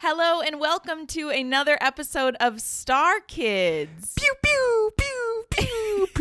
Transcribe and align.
Hello 0.00 0.40
and 0.40 0.60
welcome 0.60 1.06
to 1.08 1.30
another 1.30 1.78
episode 1.80 2.36
of 2.40 2.60
Star 2.60 3.20
Kids. 3.20 4.14
Pew 4.16 4.34
pew 4.42 4.90
pew 4.96 5.44
pew 5.54 6.06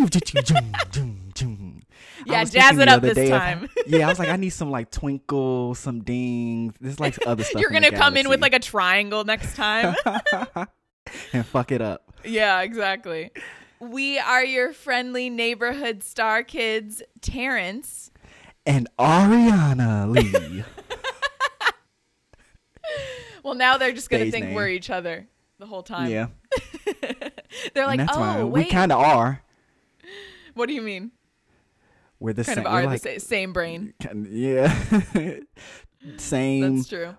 pew. 1.36 1.80
Yeah, 2.26 2.44
jazz 2.46 2.78
it 2.78 2.88
up 2.88 3.02
this 3.02 3.16
day 3.16 3.32
of- 3.32 3.40
time. 3.40 3.70
yeah, 3.88 4.06
I 4.06 4.10
was 4.10 4.20
like, 4.20 4.30
I 4.30 4.38
need 4.38 4.52
some 4.52 4.72
like 4.72 4.92
twinkle, 4.92 5.76
some 5.76 6.02
ding. 6.04 6.74
There's 6.80 7.00
like 7.00 7.18
other 7.28 7.44
stuff. 7.44 7.62
You're 7.62 7.72
gonna 7.72 7.92
come 7.92 8.16
in 8.16 8.30
with 8.30 8.42
like 8.42 8.54
a 8.54 8.60
triangle 8.60 9.24
next 9.26 9.56
time. 9.56 9.96
and 11.34 11.46
fuck 11.46 11.72
it 11.72 11.82
up. 11.82 12.14
yeah, 12.24 12.62
exactly. 12.62 13.32
We 13.80 14.18
are 14.20 14.46
your 14.46 14.72
friendly 14.72 15.30
neighborhood 15.30 16.04
star 16.04 16.44
kids, 16.44 17.04
Terrence. 17.22 18.12
And 18.66 18.88
Ariana 18.98 20.10
Lee. 20.10 20.64
Well, 23.44 23.56
now 23.56 23.78
they're 23.78 23.92
just 23.92 24.10
gonna 24.10 24.32
think 24.32 24.46
name. 24.48 24.54
we're 24.56 24.70
each 24.70 24.90
other 24.90 25.28
the 25.60 25.66
whole 25.66 25.84
time. 25.84 26.10
yeah, 26.10 26.28
they're 27.74 27.86
like, 27.86 28.00
and 28.00 28.08
that's 28.08 28.18
oh, 28.18 28.22
fine. 28.22 28.52
wait. 28.52 28.66
We 28.66 28.72
kind 28.72 28.92
of 28.92 29.00
are. 29.00 29.42
what 30.54 30.68
do 30.68 30.74
you 30.74 30.82
mean? 30.82 31.12
We're 32.20 32.34
the 32.34 32.44
Kind 32.46 32.58
same. 32.58 32.66
of 32.66 32.72
we're 32.74 32.86
like, 32.86 33.02
the 33.02 33.20
sa- 33.20 33.26
same 33.28 33.52
brain. 33.54 33.94
kind- 34.02 34.28
yeah. 34.28 34.74
same 36.18 36.78
That's 36.78 36.88
true. 36.90 37.16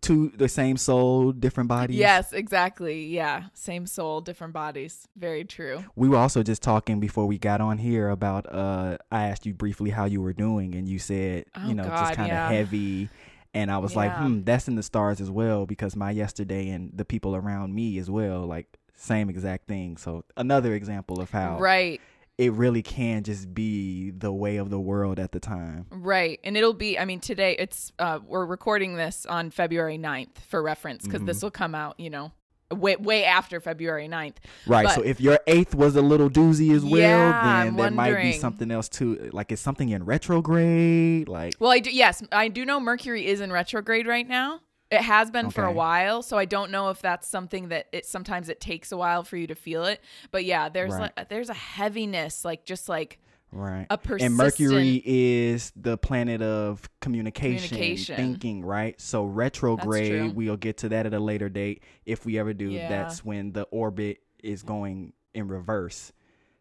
two, 0.00 0.30
the 0.36 0.48
same 0.48 0.76
soul, 0.76 1.32
different 1.32 1.68
bodies. 1.68 1.96
Yes, 1.96 2.32
exactly. 2.32 3.06
Yeah, 3.06 3.44
same 3.54 3.86
soul, 3.86 4.20
different 4.20 4.52
bodies. 4.52 5.08
Very 5.16 5.44
true. 5.44 5.84
We 5.96 6.08
were 6.08 6.16
also 6.18 6.42
just 6.42 6.62
talking 6.62 7.00
before 7.00 7.26
we 7.26 7.38
got 7.38 7.60
on 7.62 7.78
here 7.78 8.08
about 8.10 8.46
uh 8.52 8.98
I 9.10 9.28
asked 9.28 9.46
you 9.46 9.54
briefly 9.54 9.90
how 9.90 10.04
you 10.04 10.20
were 10.20 10.32
doing 10.34 10.74
and 10.74 10.88
you 10.88 10.98
said, 10.98 11.46
Oh, 11.56 11.66
you 11.66 11.74
know, 11.74 11.84
God, 11.84 11.98
just 12.00 12.14
kind 12.14 12.30
of 12.30 12.36
yeah. 12.36 12.48
heavy 12.50 13.08
and 13.54 13.70
I 13.70 13.78
was 13.78 13.94
like, 13.96 14.12
"Hmm, 14.14 14.42
that's 14.42 14.68
in 14.68 14.74
the 14.76 14.82
stars 14.82 15.20
as 15.20 15.30
well 15.30 15.64
because 15.66 15.94
my 15.96 16.10
yesterday 16.10 16.68
and 16.70 16.90
the 16.94 17.04
people 17.04 17.34
around 17.36 17.74
me 17.74 17.98
as 17.98 18.10
well, 18.10 18.46
like 18.46 18.78
same 18.94 19.30
exact 19.30 19.66
thing." 19.68 19.96
So, 19.96 20.24
another 20.36 20.74
example 20.74 21.20
of 21.20 21.30
how 21.30 21.58
Right. 21.58 22.00
it 22.36 22.52
really 22.52 22.82
can 22.82 23.22
just 23.22 23.54
be 23.54 24.10
the 24.10 24.32
way 24.32 24.56
of 24.56 24.68
the 24.70 24.80
world 24.80 25.20
at 25.20 25.30
the 25.32 25.38
time. 25.40 25.86
Right. 25.90 26.40
And 26.42 26.56
it'll 26.56 26.74
be, 26.74 26.98
I 26.98 27.04
mean, 27.04 27.20
today 27.20 27.54
it's, 27.58 27.92
uh, 28.00 28.18
we're 28.26 28.44
recording 28.44 28.96
this 28.96 29.24
on 29.26 29.50
February 29.50 29.98
9th 29.98 30.38
for 30.48 30.60
reference 30.60 31.04
because 31.04 31.22
this 31.24 31.36
Mm-hmm. 31.38 31.46
will 31.46 31.50
come 31.52 31.74
out, 31.76 31.98
you 32.00 32.10
know, 32.10 32.32
way, 32.74 32.96
way 32.96 33.24
after 33.24 33.60
February 33.60 34.08
9th. 34.08 34.36
Right. 34.66 34.84
But- 34.86 34.94
so 34.94 35.02
if 35.02 35.20
your 35.20 35.38
eighth 35.46 35.74
was 35.74 35.96
a 35.96 36.02
little 36.02 36.28
doozy 36.30 36.74
as 36.74 36.84
well, 36.84 37.00
Yeah, 37.00 37.64
then 37.64 37.76
there 37.76 37.90
might 37.90 38.20
be 38.22 38.32
something 38.32 38.70
else 38.70 38.88
too. 38.88 39.30
Like 39.32 39.52
is 39.52 39.60
something 39.60 39.88
in 39.88 40.04
retrograde? 40.04 41.28
Like 41.28 41.54
Well, 41.58 41.70
I 41.70 41.80
do, 41.80 41.90
yes, 41.90 42.22
I 42.32 42.48
do 42.48 42.64
know 42.64 42.80
Mercury 42.80 43.26
is 43.26 43.40
in 43.40 43.52
retrograde 43.52 44.06
right 44.06 44.26
now. 44.28 44.60
It 44.90 45.00
has 45.00 45.30
been 45.30 45.50
for 45.50 45.64
a 45.64 45.72
while, 45.72 46.22
so 46.22 46.36
I 46.38 46.44
don't 46.44 46.70
know 46.70 46.90
if 46.90 47.00
that's 47.02 47.26
something 47.26 47.68
that 47.70 47.86
it 47.90 48.06
sometimes 48.06 48.48
it 48.48 48.60
takes 48.60 48.92
a 48.92 48.96
while 48.96 49.24
for 49.24 49.36
you 49.36 49.46
to 49.48 49.54
feel 49.54 49.86
it. 49.86 50.00
But 50.30 50.44
yeah, 50.44 50.68
there's 50.68 50.92
Right. 50.92 51.10
like 51.16 51.28
there's 51.30 51.48
a 51.48 51.54
heaviness, 51.54 52.44
like 52.44 52.64
just 52.64 52.88
like 52.88 53.18
right. 53.54 53.86
a 53.88 53.96
persistent 53.96 54.22
and 54.22 54.36
Mercury 54.36 55.02
is 55.04 55.72
the 55.76 55.96
planet 55.96 56.42
of 56.42 56.88
communication, 57.00 57.68
Communication. 57.68 58.16
thinking, 58.16 58.64
right? 58.64 59.00
So 59.00 59.24
retrograde, 59.24 60.34
we'll 60.34 60.56
get 60.56 60.78
to 60.78 60.88
that 60.90 61.06
at 61.06 61.14
a 61.14 61.20
later 61.20 61.48
date 61.48 61.82
if 62.04 62.26
we 62.26 62.38
ever 62.38 62.52
do. 62.52 62.70
Yeah. 62.70 62.88
That's 62.88 63.24
when 63.24 63.52
the 63.52 63.62
orbit 63.64 64.18
is 64.42 64.62
going 64.62 65.12
in 65.32 65.48
reverse. 65.48 66.12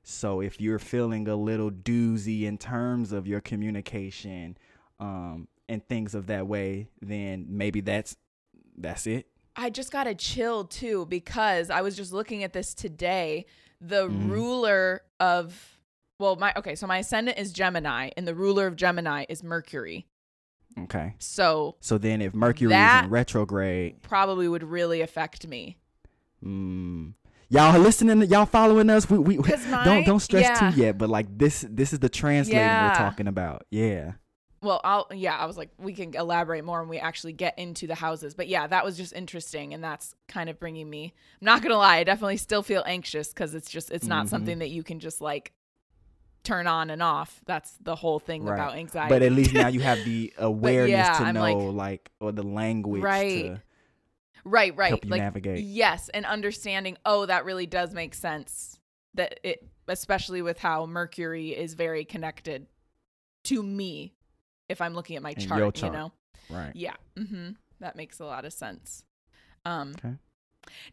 So 0.04 0.42
if 0.42 0.60
you're 0.62 0.80
feeling 0.80 1.28
a 1.28 1.36
little 1.36 1.72
doozy 1.72 2.44
in 2.44 2.58
terms 2.58 3.12
of 3.12 3.28
your 3.28 3.42
communication, 3.42 4.58
um, 5.00 5.48
and 5.70 5.86
things 5.88 6.14
of 6.14 6.28
that 6.28 6.46
way, 6.48 6.88
then 7.02 7.46
maybe 7.50 7.82
that's 7.82 8.16
that's 8.78 9.08
it. 9.08 9.28
I 9.56 9.70
just 9.70 9.92
got 9.92 10.08
a 10.08 10.16
chill 10.16 10.66
too 10.66 11.06
because 11.06 11.70
I 11.70 11.82
was 11.82 11.96
just 11.96 12.12
looking 12.12 12.44
at 12.44 12.54
this 12.54 12.74
today. 12.74 13.46
The 13.80 14.08
Mhm. 14.08 14.30
ruler 14.30 15.02
of 15.20 15.73
well, 16.20 16.36
my 16.36 16.54
okay, 16.58 16.76
so 16.76 16.88
my 16.88 17.00
ascendant 17.00 17.38
is 17.38 17.52
Gemini, 17.52 18.10
and 18.18 18.28
the 18.28 18.36
ruler 18.36 18.68
of 18.68 18.76
Gemini 18.76 19.26
is 19.30 19.44
Mercury. 19.44 20.08
Okay. 20.80 21.14
So 21.20 21.76
So 21.82 21.98
then 21.98 22.22
if 22.22 22.34
Mercury 22.34 22.74
is 22.74 23.04
in 23.04 23.10
retrograde, 23.10 24.02
probably 24.02 24.48
would 24.48 24.64
really 24.64 25.02
affect 25.02 25.46
me. 25.48 25.78
Mm. 26.44 27.14
Y'all 27.50 27.80
listening? 27.80 28.22
Y'all 28.30 28.46
following 28.48 28.90
us? 28.90 29.10
We, 29.10 29.18
we 29.20 29.38
my- 29.70 29.84
don't 29.86 30.04
don't 30.06 30.20
stress 30.20 30.44
yeah. 30.46 30.72
too 30.72 30.80
yet. 30.82 30.98
But 30.98 31.10
like 31.10 31.28
this, 31.38 31.66
this 31.70 31.94
is 31.94 32.00
the 32.00 32.10
translating 32.10 32.60
Yeah. 32.62 32.90
we're 32.90 32.96
talking 32.96 33.28
about. 33.28 33.66
Yeah. 33.70 34.14
Well, 34.62 34.80
I'll 34.84 35.08
yeah, 35.14 35.38
I 35.38 35.46
was 35.46 35.58
like 35.58 35.70
we 35.78 35.94
can 35.94 36.16
elaborate 36.16 36.64
more 36.64 36.80
when 36.80 36.90
we 36.90 36.98
actually 36.98 37.34
get 37.34 37.60
into 37.60 37.86
the 37.86 37.96
houses. 37.96 38.34
But 38.34 38.48
yeah, 38.48 38.66
that 38.66 38.84
was 38.86 38.98
just 38.98 39.14
interesting 39.14 39.74
and 39.74 39.84
that's 39.84 40.16
kind 40.28 40.50
of 40.50 40.60
bringing 40.60 40.90
me 40.90 41.14
I'm 41.42 41.46
not 41.46 41.62
going 41.62 41.72
to 41.72 41.78
lie, 41.78 41.98
I 41.98 42.04
definitely 42.04 42.38
still 42.38 42.64
feel 42.64 42.82
anxious 42.88 43.32
cuz 43.34 43.54
it's 43.54 43.70
just 43.70 43.92
it's 43.92 44.08
not 44.08 44.26
Mhm. 44.26 44.30
something 44.30 44.60
that 44.60 44.70
you 44.70 44.82
can 44.82 45.00
just 45.00 45.22
like 45.22 45.52
turn 46.44 46.68
on 46.68 46.90
and 46.90 47.02
off. 47.02 47.42
That's 47.46 47.72
the 47.82 47.96
whole 47.96 48.20
thing 48.20 48.44
Right. 48.44 48.54
about 48.56 48.76
anxiety. 48.76 49.10
But 49.10 49.22
at 49.24 49.32
least 49.32 49.54
now 49.54 49.68
you 49.70 49.80
have 49.82 50.04
the 50.04 50.34
awareness 50.38 50.92
yeah, 50.92 51.18
to 51.18 51.24
I'm 51.24 51.36
know, 51.36 51.42
like- 51.42 51.76
like, 51.76 52.12
or 52.20 52.32
the 52.32 52.44
language 52.44 53.02
Right. 53.02 53.46
to 53.56 53.62
right, 54.44 54.76
right. 54.76 54.90
help 54.90 55.06
you 55.06 55.12
like 55.12 55.22
navigate. 55.22 55.64
yes, 55.64 56.10
and 56.10 56.26
understanding, 56.26 56.98
oh, 57.06 57.26
that 57.26 57.46
really 57.46 57.66
does 57.66 57.94
make 57.94 58.14
sense. 58.14 58.80
That 59.16 59.40
it 59.44 59.70
especially 59.88 60.42
with 60.42 60.60
how 60.60 60.86
Mercury 60.86 61.50
is 61.50 61.74
very 61.76 62.04
connected 62.06 62.68
to 63.46 63.62
me 63.62 64.14
if 64.70 64.82
I'm 64.82 64.94
looking 64.94 65.16
at 65.18 65.22
my 65.22 65.32
In 65.32 65.40
chart, 65.48 65.82
you 65.82 65.90
know. 65.92 66.12
Right. 66.50 66.72
Yeah. 66.76 66.96
Mm-hmm. 67.18 67.52
That 67.82 67.96
makes 67.96 68.20
a 68.20 68.26
lot 68.26 68.46
of 68.46 68.54
sense. 68.54 69.04
Um, 69.66 69.94
Okay. 69.98 70.16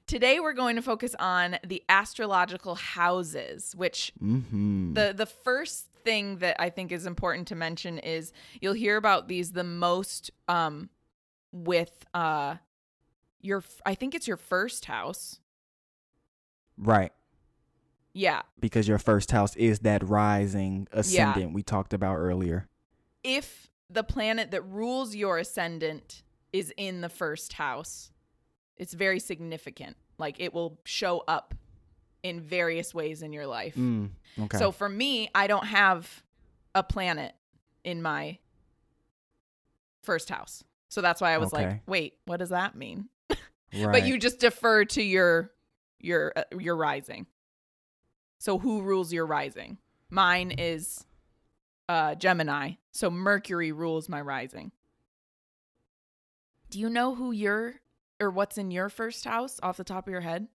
Today 0.06 0.40
we're 0.40 0.52
going 0.52 0.76
to 0.76 0.82
focus 0.82 1.14
on 1.18 1.56
the 1.66 1.82
astrological 1.88 2.74
houses, 2.74 3.74
which 3.76 4.12
Mm-hmm. 4.22 4.94
the 4.94 5.12
the 5.16 5.26
first 5.26 5.86
thing 6.04 6.38
that 6.38 6.56
I 6.58 6.70
think 6.70 6.92
is 6.92 7.04
important 7.06 7.46
to 7.48 7.54
mention 7.54 7.98
is 7.98 8.32
you'll 8.60 8.72
hear 8.72 8.96
about 8.96 9.28
these 9.28 9.52
the 9.52 9.64
most 9.64 10.30
um 10.48 10.88
with 11.52 12.06
uh 12.14 12.56
your 13.40 13.62
I 13.84 13.94
think 13.94 14.14
it's 14.14 14.26
your 14.28 14.36
first 14.36 14.86
house. 14.86 15.40
right. 16.78 17.12
Yeah. 18.12 18.42
Because 18.58 18.88
your 18.88 18.98
first 18.98 19.30
house 19.30 19.54
is 19.56 19.80
that 19.80 20.02
rising 20.06 20.88
ascendant 20.90 21.52
we 21.54 21.62
talked 21.62 21.92
about 21.92 22.16
earlier. 22.16 22.66
If 23.22 23.70
the 23.88 24.02
planet 24.02 24.50
that 24.50 24.62
rules 24.62 25.14
your 25.14 25.38
ascendant 25.38 26.22
is 26.52 26.72
in 26.76 27.02
the 27.02 27.08
first 27.08 27.52
house, 27.52 28.10
it's 28.80 28.94
very 28.94 29.20
significant. 29.20 29.96
Like 30.18 30.40
it 30.40 30.52
will 30.54 30.80
show 30.84 31.22
up 31.28 31.54
in 32.22 32.40
various 32.40 32.94
ways 32.94 33.22
in 33.22 33.32
your 33.32 33.46
life. 33.46 33.74
Mm. 33.76 34.10
Okay. 34.38 34.58
So 34.58 34.72
for 34.72 34.88
me, 34.88 35.30
I 35.34 35.46
don't 35.46 35.66
have 35.66 36.22
a 36.74 36.82
planet 36.82 37.34
in 37.84 38.00
my 38.02 38.38
first 40.02 40.30
house. 40.30 40.64
So 40.88 41.00
that's 41.02 41.20
why 41.20 41.32
I 41.34 41.38
was 41.38 41.52
Okay. 41.52 41.66
like, 41.66 41.80
wait, 41.86 42.14
what 42.24 42.38
does 42.38 42.48
that 42.48 42.74
mean? 42.74 43.08
right. 43.28 43.38
But 43.92 44.06
you 44.06 44.18
just 44.18 44.40
defer 44.40 44.84
to 44.86 45.02
your 45.02 45.52
your 46.00 46.32
uh, 46.34 46.42
your 46.58 46.74
rising. 46.76 47.26
So 48.38 48.58
who 48.58 48.80
rules 48.80 49.12
your 49.12 49.26
rising? 49.26 49.76
Mine 50.08 50.52
is 50.52 51.04
uh 51.88 52.14
Gemini. 52.14 52.72
So 52.92 53.10
Mercury 53.10 53.72
rules 53.72 54.08
my 54.08 54.20
rising. 54.22 54.72
Do 56.70 56.78
you 56.80 56.88
know 56.88 57.14
who 57.14 57.30
your 57.32 57.79
or 58.20 58.30
what's 58.30 58.58
in 58.58 58.70
your 58.70 58.88
first 58.88 59.24
house 59.24 59.58
off 59.62 59.76
the 59.76 59.84
top 59.84 60.06
of 60.06 60.12
your 60.12 60.20
head? 60.20 60.48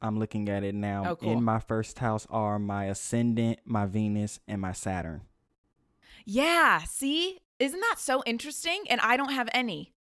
I'm 0.00 0.18
looking 0.18 0.48
at 0.48 0.64
it 0.64 0.74
now. 0.74 1.04
Oh, 1.10 1.16
cool. 1.16 1.32
In 1.32 1.42
my 1.44 1.58
first 1.60 1.98
house 2.00 2.26
are 2.30 2.58
my 2.58 2.86
ascendant, 2.86 3.60
my 3.64 3.86
Venus, 3.86 4.40
and 4.48 4.60
my 4.60 4.72
Saturn. 4.72 5.22
Yeah, 6.24 6.78
see? 6.84 7.38
Isn't 7.58 7.80
that 7.80 7.96
so 7.98 8.22
interesting? 8.26 8.84
And 8.88 9.00
I 9.00 9.16
don't 9.16 9.32
have 9.32 9.48
any. 9.52 9.92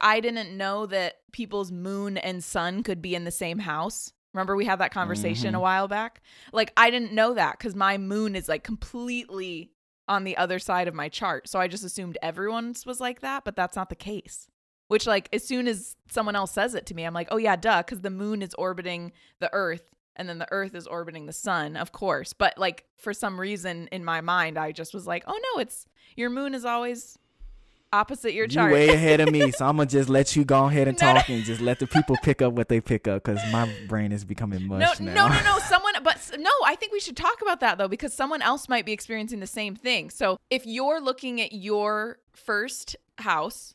I 0.00 0.20
didn't 0.20 0.56
know 0.56 0.86
that 0.86 1.18
people's 1.32 1.70
moon 1.72 2.16
and 2.18 2.42
sun 2.42 2.82
could 2.82 3.02
be 3.02 3.14
in 3.14 3.24
the 3.24 3.30
same 3.30 3.58
house. 3.60 4.12
Remember 4.32 4.54
we 4.56 4.64
had 4.64 4.78
that 4.80 4.92
conversation 4.92 5.54
a 5.54 5.58
Mhm. 5.58 5.62
while 5.62 5.88
back? 5.88 6.20
Like 6.52 6.72
I 6.76 6.90
didn't 6.90 7.12
know 7.12 7.34
that 7.34 7.58
cuz 7.58 7.74
my 7.74 7.98
moon 7.98 8.36
is 8.36 8.48
like 8.48 8.62
completely 8.62 9.72
on 10.06 10.24
the 10.24 10.36
other 10.36 10.58
side 10.58 10.86
of 10.88 10.94
my 10.94 11.08
chart. 11.08 11.48
So 11.48 11.58
I 11.58 11.66
just 11.68 11.84
assumed 11.84 12.16
everyone's 12.22 12.86
was 12.86 13.00
like 13.00 13.20
that, 13.20 13.44
but 13.44 13.56
that's 13.56 13.76
not 13.76 13.88
the 13.88 13.96
case. 13.96 14.48
Which 14.88 15.06
like 15.06 15.28
as 15.32 15.46
soon 15.46 15.68
as 15.68 15.96
someone 16.10 16.34
else 16.36 16.52
says 16.52 16.74
it 16.74 16.86
to 16.86 16.94
me, 16.94 17.04
I'm 17.04 17.14
like, 17.14 17.28
"Oh 17.30 17.36
yeah, 17.36 17.56
duh, 17.56 17.82
cuz 17.82 18.00
the 18.00 18.10
moon 18.10 18.42
is 18.42 18.54
orbiting 18.54 19.12
the 19.38 19.50
earth 19.52 19.94
and 20.16 20.28
then 20.28 20.38
the 20.38 20.48
earth 20.50 20.74
is 20.74 20.86
orbiting 20.86 21.26
the 21.26 21.32
sun, 21.32 21.76
of 21.76 21.92
course. 21.92 22.32
But 22.32 22.58
like 22.58 22.84
for 22.96 23.14
some 23.14 23.38
reason 23.40 23.88
in 23.92 24.04
my 24.04 24.20
mind, 24.20 24.58
I 24.58 24.72
just 24.72 24.92
was 24.92 25.06
like, 25.06 25.24
"Oh 25.26 25.38
no, 25.54 25.60
it's 25.60 25.86
your 26.16 26.30
moon 26.30 26.54
is 26.54 26.64
always 26.64 27.18
opposite 27.92 28.34
your 28.34 28.46
You 28.46 28.72
way 28.72 28.88
ahead 28.88 29.20
of 29.20 29.30
me, 29.30 29.50
so 29.50 29.66
I'm 29.66 29.76
gonna 29.76 29.86
just 29.86 30.08
let 30.08 30.36
you 30.36 30.44
go 30.44 30.66
ahead 30.66 30.88
and 30.88 30.98
No, 31.00 31.14
no. 31.14 31.20
talk 31.20 31.28
and 31.28 31.44
just 31.44 31.60
let 31.60 31.78
the 31.78 31.86
people 31.86 32.16
pick 32.22 32.42
up 32.42 32.52
what 32.52 32.68
they 32.68 32.80
pick 32.80 33.08
up 33.08 33.24
because 33.24 33.40
my 33.52 33.70
brain 33.86 34.12
is 34.12 34.24
becoming 34.24 34.66
mush 34.66 35.00
no, 35.00 35.12
now. 35.12 35.28
no, 35.28 35.42
no. 35.42 35.58
Someone, 35.58 35.94
but 36.02 36.30
no, 36.38 36.50
I 36.64 36.74
think 36.74 36.92
we 36.92 37.00
should 37.00 37.16
talk 37.16 37.40
about 37.42 37.60
that 37.60 37.78
though, 37.78 37.88
because 37.88 38.12
someone 38.12 38.42
else 38.42 38.68
might 38.68 38.84
be 38.84 38.92
experiencing 38.92 39.40
the 39.40 39.46
same 39.46 39.74
thing. 39.74 40.10
So 40.10 40.38
if 40.50 40.66
you're 40.66 41.00
looking 41.00 41.40
at 41.40 41.52
your 41.52 42.18
first 42.32 42.96
house, 43.18 43.74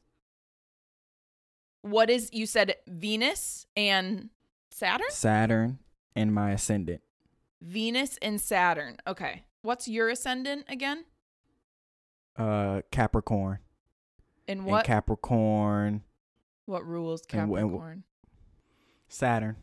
what 1.84 2.10
is 2.10 2.30
you 2.34 2.48
said 2.48 2.76
Venus 2.88 3.68
and 3.78 4.30
Saturn? 4.72 5.06
Saturn 5.12 5.80
and 6.16 6.34
my 6.34 6.52
ascendant. 6.52 7.02
Venus 7.62 8.18
and 8.22 8.42
Saturn. 8.42 8.98
Okay. 9.06 9.44
What's 9.62 9.88
your 9.88 10.10
ascendant 10.10 10.66
again? 10.68 11.06
Uh, 12.38 12.82
Capricorn. 12.92 13.60
And 14.48 14.66
what 14.66 14.80
And 14.80 14.86
Capricorn, 14.88 16.04
what 16.66 16.86
rules 16.86 17.22
and 17.32 17.42
and 17.42 17.52
Capricorn? 17.52 18.04
Saturn. 19.08 19.56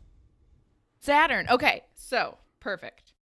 Saturn. 0.99 1.47
Okay. 1.49 1.83
So, 1.95 2.37
perfect. 2.59 3.13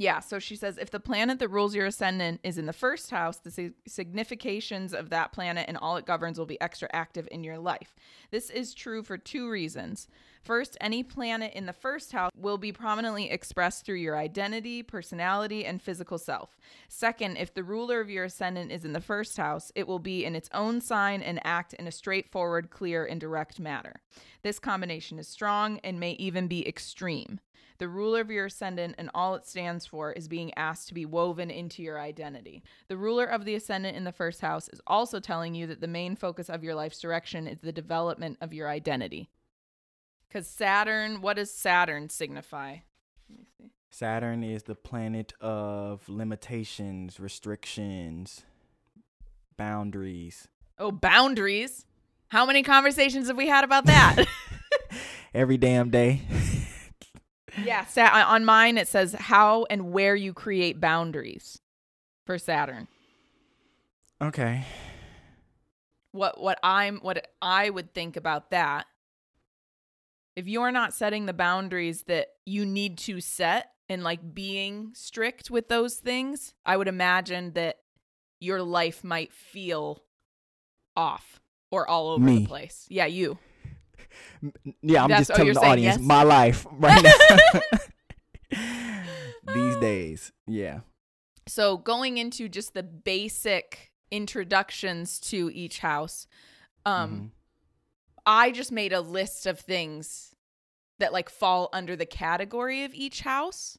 Yeah, 0.00 0.20
so 0.20 0.38
she 0.38 0.54
says 0.54 0.78
if 0.78 0.92
the 0.92 1.00
planet 1.00 1.40
that 1.40 1.48
rules 1.48 1.74
your 1.74 1.86
ascendant 1.86 2.38
is 2.44 2.56
in 2.56 2.66
the 2.66 2.72
first 2.72 3.10
house, 3.10 3.38
the 3.38 3.50
sig- 3.50 3.74
significations 3.86 4.94
of 4.94 5.10
that 5.10 5.32
planet 5.32 5.64
and 5.66 5.76
all 5.76 5.96
it 5.96 6.06
governs 6.06 6.38
will 6.38 6.46
be 6.46 6.60
extra 6.60 6.88
active 6.92 7.26
in 7.32 7.42
your 7.42 7.58
life. 7.58 7.96
This 8.30 8.48
is 8.48 8.74
true 8.74 9.02
for 9.02 9.18
two 9.18 9.50
reasons. 9.50 10.06
First, 10.42 10.76
any 10.80 11.02
planet 11.02 11.52
in 11.54 11.66
the 11.66 11.72
first 11.72 12.12
house 12.12 12.30
will 12.36 12.58
be 12.58 12.72
prominently 12.72 13.30
expressed 13.30 13.84
through 13.84 13.96
your 13.96 14.16
identity, 14.16 14.82
personality, 14.82 15.64
and 15.64 15.82
physical 15.82 16.18
self. 16.18 16.56
Second, 16.88 17.36
if 17.36 17.52
the 17.52 17.64
ruler 17.64 18.00
of 18.00 18.10
your 18.10 18.24
ascendant 18.24 18.72
is 18.72 18.84
in 18.84 18.92
the 18.92 19.00
first 19.00 19.36
house, 19.36 19.72
it 19.74 19.86
will 19.86 19.98
be 19.98 20.24
in 20.24 20.34
its 20.34 20.48
own 20.54 20.80
sign 20.80 21.22
and 21.22 21.40
act 21.44 21.74
in 21.74 21.86
a 21.86 21.92
straightforward, 21.92 22.70
clear, 22.70 23.04
and 23.04 23.20
direct 23.20 23.60
manner. 23.60 24.00
This 24.42 24.58
combination 24.58 25.18
is 25.18 25.28
strong 25.28 25.78
and 25.84 26.00
may 26.00 26.12
even 26.12 26.46
be 26.48 26.66
extreme. 26.66 27.40
The 27.78 27.88
ruler 27.88 28.20
of 28.20 28.30
your 28.30 28.46
ascendant 28.46 28.96
and 28.98 29.08
all 29.14 29.36
it 29.36 29.46
stands 29.46 29.86
for 29.86 30.12
is 30.12 30.26
being 30.26 30.52
asked 30.54 30.88
to 30.88 30.94
be 30.94 31.06
woven 31.06 31.48
into 31.48 31.80
your 31.80 32.00
identity. 32.00 32.64
The 32.88 32.96
ruler 32.96 33.24
of 33.24 33.44
the 33.44 33.54
ascendant 33.54 33.96
in 33.96 34.02
the 34.02 34.10
first 34.10 34.40
house 34.40 34.68
is 34.70 34.80
also 34.84 35.20
telling 35.20 35.54
you 35.54 35.68
that 35.68 35.80
the 35.80 35.86
main 35.86 36.16
focus 36.16 36.50
of 36.50 36.64
your 36.64 36.74
life's 36.74 37.00
direction 37.00 37.46
is 37.46 37.60
the 37.60 37.70
development 37.70 38.38
of 38.40 38.52
your 38.52 38.68
identity. 38.68 39.28
Because 40.28 40.46
Saturn, 40.46 41.20
what 41.22 41.36
does 41.36 41.50
Saturn 41.50 42.08
signify? 42.10 42.76
Let 43.28 43.38
me 43.38 43.46
see. 43.56 43.70
Saturn 43.90 44.44
is 44.44 44.64
the 44.64 44.74
planet 44.74 45.32
of 45.40 46.06
limitations, 46.08 47.18
restrictions, 47.18 48.42
boundaries. 49.56 50.48
Oh, 50.78 50.92
boundaries. 50.92 51.86
How 52.28 52.44
many 52.44 52.62
conversations 52.62 53.28
have 53.28 53.36
we 53.38 53.48
had 53.48 53.64
about 53.64 53.86
that? 53.86 54.26
Every 55.34 55.56
damn 55.56 55.88
day. 55.90 56.20
yeah, 57.64 57.86
Sa- 57.86 58.02
uh, 58.12 58.24
on 58.28 58.44
mine 58.44 58.76
it 58.76 58.86
says 58.88 59.14
how 59.14 59.66
and 59.70 59.90
where 59.92 60.14
you 60.14 60.34
create 60.34 60.80
boundaries 60.80 61.58
for 62.26 62.36
Saturn. 62.38 62.86
okay. 64.20 64.64
what 66.12 66.38
what 66.40 66.58
I'm 66.62 66.98
what 66.98 67.26
I 67.40 67.70
would 67.70 67.94
think 67.94 68.16
about 68.16 68.50
that 68.50 68.86
if 70.38 70.46
you're 70.46 70.70
not 70.70 70.94
setting 70.94 71.26
the 71.26 71.32
boundaries 71.32 72.04
that 72.04 72.28
you 72.46 72.64
need 72.64 72.96
to 72.98 73.20
set 73.20 73.72
and 73.88 74.04
like 74.04 74.20
being 74.34 74.92
strict 74.94 75.50
with 75.50 75.68
those 75.68 75.96
things, 75.96 76.54
I 76.64 76.76
would 76.76 76.86
imagine 76.86 77.52
that 77.54 77.78
your 78.38 78.62
life 78.62 79.02
might 79.02 79.32
feel 79.32 80.04
off 80.96 81.40
or 81.72 81.88
all 81.88 82.10
over 82.10 82.24
Me. 82.24 82.38
the 82.40 82.46
place. 82.46 82.86
Yeah, 82.88 83.06
you. 83.06 83.38
Yeah, 84.80 85.02
I'm 85.02 85.08
That's- 85.10 85.26
just 85.26 85.30
oh, 85.32 85.34
telling 85.34 85.46
you're 85.46 85.54
the 85.54 85.60
audience 85.66 85.96
yes? 85.98 86.06
my 86.06 86.22
life 86.22 86.66
right 86.72 87.02
now. 87.02 87.60
These 89.54 89.76
days. 89.78 90.32
Yeah. 90.46 90.80
So 91.48 91.78
going 91.78 92.18
into 92.18 92.48
just 92.48 92.74
the 92.74 92.82
basic 92.84 93.90
introductions 94.12 95.18
to 95.20 95.50
each 95.52 95.80
house, 95.80 96.26
um 96.86 97.10
Mhm. 97.10 97.30
I 98.28 98.50
just 98.50 98.70
made 98.70 98.92
a 98.92 99.00
list 99.00 99.46
of 99.46 99.58
things 99.58 100.34
that 100.98 101.14
like 101.14 101.30
fall 101.30 101.70
under 101.72 101.96
the 101.96 102.04
category 102.04 102.84
of 102.84 102.92
each 102.94 103.22
house. 103.22 103.78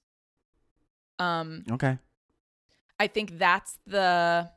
Um 1.19 1.63
Okay. 1.71 1.99
I 2.99 3.07
think 3.07 3.37
that's 3.37 3.77
the 3.85 4.49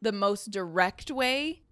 the 0.00 0.12
most 0.12 0.52
direct 0.52 1.10
way 1.10 1.62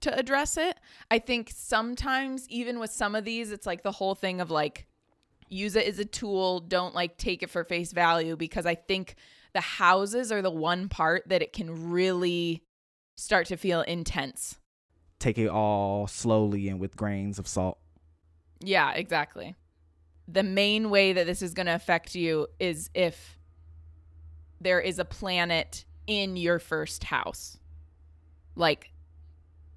to 0.00 0.18
address 0.18 0.56
it. 0.56 0.76
I 1.10 1.20
think 1.20 1.52
sometimes 1.54 2.48
even 2.48 2.80
with 2.80 2.90
some 2.90 3.14
of 3.14 3.24
these 3.24 3.52
it's 3.52 3.66
like 3.66 3.84
the 3.84 3.92
whole 3.92 4.16
thing 4.16 4.40
of 4.40 4.50
like 4.50 4.88
use 5.48 5.76
it 5.76 5.86
as 5.86 6.00
a 6.00 6.04
tool, 6.04 6.58
don't 6.58 6.96
like 6.96 7.16
take 7.16 7.44
it 7.44 7.50
for 7.50 7.62
face 7.62 7.92
value 7.92 8.36
because 8.36 8.66
I 8.66 8.74
think 8.74 9.14
the 9.52 9.60
houses 9.60 10.32
are 10.32 10.42
the 10.42 10.50
one 10.50 10.88
part 10.88 11.28
that 11.28 11.42
it 11.42 11.52
can 11.52 11.92
really 11.92 12.64
start 13.16 13.46
to 13.46 13.56
feel 13.56 13.82
intense. 13.82 14.58
Take 15.24 15.38
it 15.38 15.48
all 15.48 16.06
slowly 16.06 16.68
and 16.68 16.78
with 16.78 16.96
grains 16.96 17.38
of 17.38 17.48
salt. 17.48 17.78
Yeah, 18.60 18.92
exactly. 18.92 19.54
The 20.28 20.42
main 20.42 20.90
way 20.90 21.14
that 21.14 21.24
this 21.24 21.40
is 21.40 21.54
going 21.54 21.64
to 21.64 21.74
affect 21.74 22.14
you 22.14 22.46
is 22.60 22.90
if 22.92 23.38
there 24.60 24.80
is 24.80 24.98
a 24.98 25.04
planet 25.06 25.86
in 26.06 26.36
your 26.36 26.58
first 26.58 27.04
house. 27.04 27.56
Like 28.54 28.92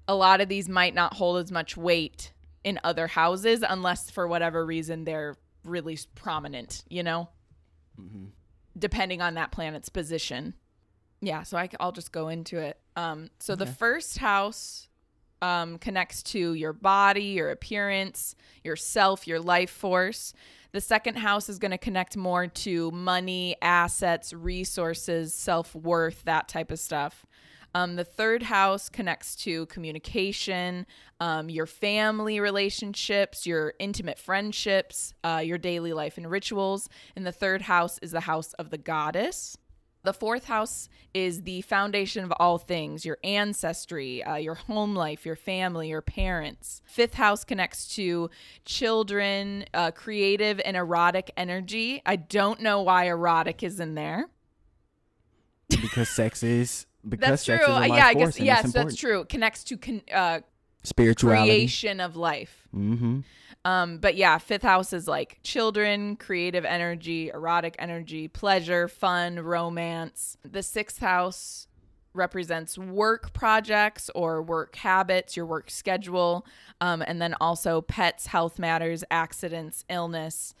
a 0.06 0.14
lot 0.14 0.42
of 0.42 0.50
these 0.50 0.68
might 0.68 0.94
not 0.94 1.14
hold 1.14 1.42
as 1.42 1.50
much 1.50 1.78
weight 1.78 2.34
in 2.62 2.78
other 2.84 3.06
houses 3.06 3.64
unless 3.66 4.10
for 4.10 4.28
whatever 4.28 4.66
reason 4.66 5.04
they're 5.04 5.38
really 5.64 5.98
prominent, 6.14 6.84
you 6.90 7.02
know, 7.02 7.30
Mm-hmm. 7.98 8.26
depending 8.78 9.22
on 9.22 9.32
that 9.34 9.50
planet's 9.50 9.88
position. 9.88 10.52
Yeah, 11.22 11.42
so 11.42 11.56
I, 11.56 11.70
will 11.80 11.92
just 11.92 12.12
go 12.12 12.28
into 12.28 12.58
it. 12.58 12.78
Um, 12.96 13.30
so 13.38 13.56
the 13.56 13.64
first 13.66 14.18
house 14.18 14.87
um, 15.42 15.78
connects 15.78 16.22
to 16.24 16.54
your 16.54 16.72
body, 16.72 17.24
your 17.24 17.50
appearance, 17.50 18.34
yourself, 18.64 19.26
your 19.26 19.40
life 19.40 19.70
force. 19.70 20.32
The 20.72 20.80
second 20.80 21.16
house 21.16 21.48
is 21.48 21.58
going 21.58 21.70
to 21.70 21.78
connect 21.78 22.16
more 22.16 22.46
to 22.46 22.90
money, 22.90 23.56
assets, 23.62 24.32
resources, 24.32 25.32
self 25.32 25.74
worth, 25.74 26.24
that 26.24 26.48
type 26.48 26.70
of 26.70 26.78
stuff. 26.78 27.24
Um, 27.74 27.96
the 27.96 28.04
third 28.04 28.42
house 28.42 28.88
connects 28.88 29.36
to 29.36 29.66
communication, 29.66 30.86
um, 31.20 31.50
your 31.50 31.66
family 31.66 32.40
relationships, 32.40 33.46
your 33.46 33.74
intimate 33.78 34.18
friendships, 34.18 35.12
uh, 35.22 35.42
your 35.44 35.58
daily 35.58 35.92
life 35.92 36.16
and 36.16 36.30
rituals. 36.30 36.88
And 37.14 37.26
the 37.26 37.32
third 37.32 37.62
house 37.62 37.98
is 38.00 38.12
the 38.12 38.20
house 38.20 38.52
of 38.54 38.70
the 38.70 38.78
goddess. 38.78 39.56
The 40.04 40.12
fourth 40.12 40.44
house 40.44 40.88
is 41.12 41.42
the 41.42 41.60
foundation 41.62 42.24
of 42.24 42.32
all 42.38 42.56
things 42.58 43.04
your 43.04 43.18
ancestry, 43.24 44.22
uh, 44.22 44.36
your 44.36 44.54
home 44.54 44.94
life, 44.94 45.26
your 45.26 45.36
family, 45.36 45.88
your 45.88 46.00
parents. 46.02 46.80
Fifth 46.86 47.14
house 47.14 47.44
connects 47.44 47.94
to 47.96 48.30
children, 48.64 49.64
uh, 49.74 49.90
creative 49.90 50.60
and 50.64 50.76
erotic 50.76 51.30
energy. 51.36 52.00
I 52.06 52.16
don't 52.16 52.60
know 52.60 52.82
why 52.82 53.06
erotic 53.06 53.62
is 53.62 53.80
in 53.80 53.94
there. 53.96 54.28
Because 55.68 56.08
sex 56.08 56.42
is 56.42 56.86
because 57.08 57.28
That's 57.30 57.44
sex 57.44 57.64
true. 57.64 57.74
is 57.74 57.78
a 57.80 57.84
Uh, 57.84 57.88
life 57.88 57.98
yeah, 57.98 58.06
I 58.06 58.14
guess 58.14 58.40
yes, 58.40 58.72
that's 58.72 58.96
true. 58.96 59.24
Connects 59.28 59.64
to 59.64 59.76
con- 59.76 60.02
uh, 60.12 60.40
Spirituality. 60.84 61.50
creation 61.50 62.00
of 62.00 62.16
life. 62.16 62.66
Mm-hmm. 62.74 63.20
Um, 63.68 63.98
but 63.98 64.14
yeah, 64.14 64.38
fifth 64.38 64.62
house 64.62 64.94
is 64.94 65.06
like 65.06 65.40
children, 65.42 66.16
creative 66.16 66.64
energy, 66.64 67.28
erotic 67.28 67.76
energy, 67.78 68.26
pleasure, 68.26 68.88
fun, 68.88 69.38
romance. 69.40 70.38
The 70.42 70.62
sixth 70.62 71.00
house 71.00 71.66
represents 72.14 72.78
work 72.78 73.34
projects 73.34 74.08
or 74.14 74.40
work 74.40 74.74
habits, 74.76 75.36
your 75.36 75.44
work 75.44 75.70
schedule, 75.70 76.46
um, 76.80 77.02
and 77.06 77.20
then 77.20 77.34
also 77.42 77.82
pets, 77.82 78.28
health 78.28 78.58
matters, 78.58 79.04
accidents, 79.10 79.84
illness. 79.90 80.54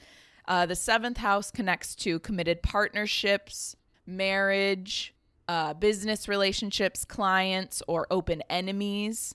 Uh, 0.46 0.66
the 0.66 0.76
seventh 0.76 1.16
house 1.16 1.50
connects 1.50 1.94
to 1.94 2.18
committed 2.18 2.62
partnerships, 2.62 3.74
marriage, 4.04 5.14
uh, 5.48 5.72
business 5.72 6.28
relationships, 6.28 7.06
clients, 7.06 7.82
or 7.88 8.06
open 8.10 8.42
enemies. 8.50 9.34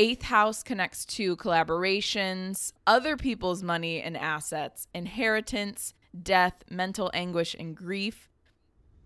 Eighth 0.00 0.22
house 0.22 0.62
connects 0.62 1.04
to 1.04 1.36
collaborations, 1.36 2.72
other 2.86 3.18
people's 3.18 3.62
money 3.62 4.00
and 4.00 4.16
assets, 4.16 4.88
inheritance, 4.94 5.92
death, 6.22 6.64
mental 6.70 7.10
anguish, 7.12 7.54
and 7.58 7.76
grief. 7.76 8.30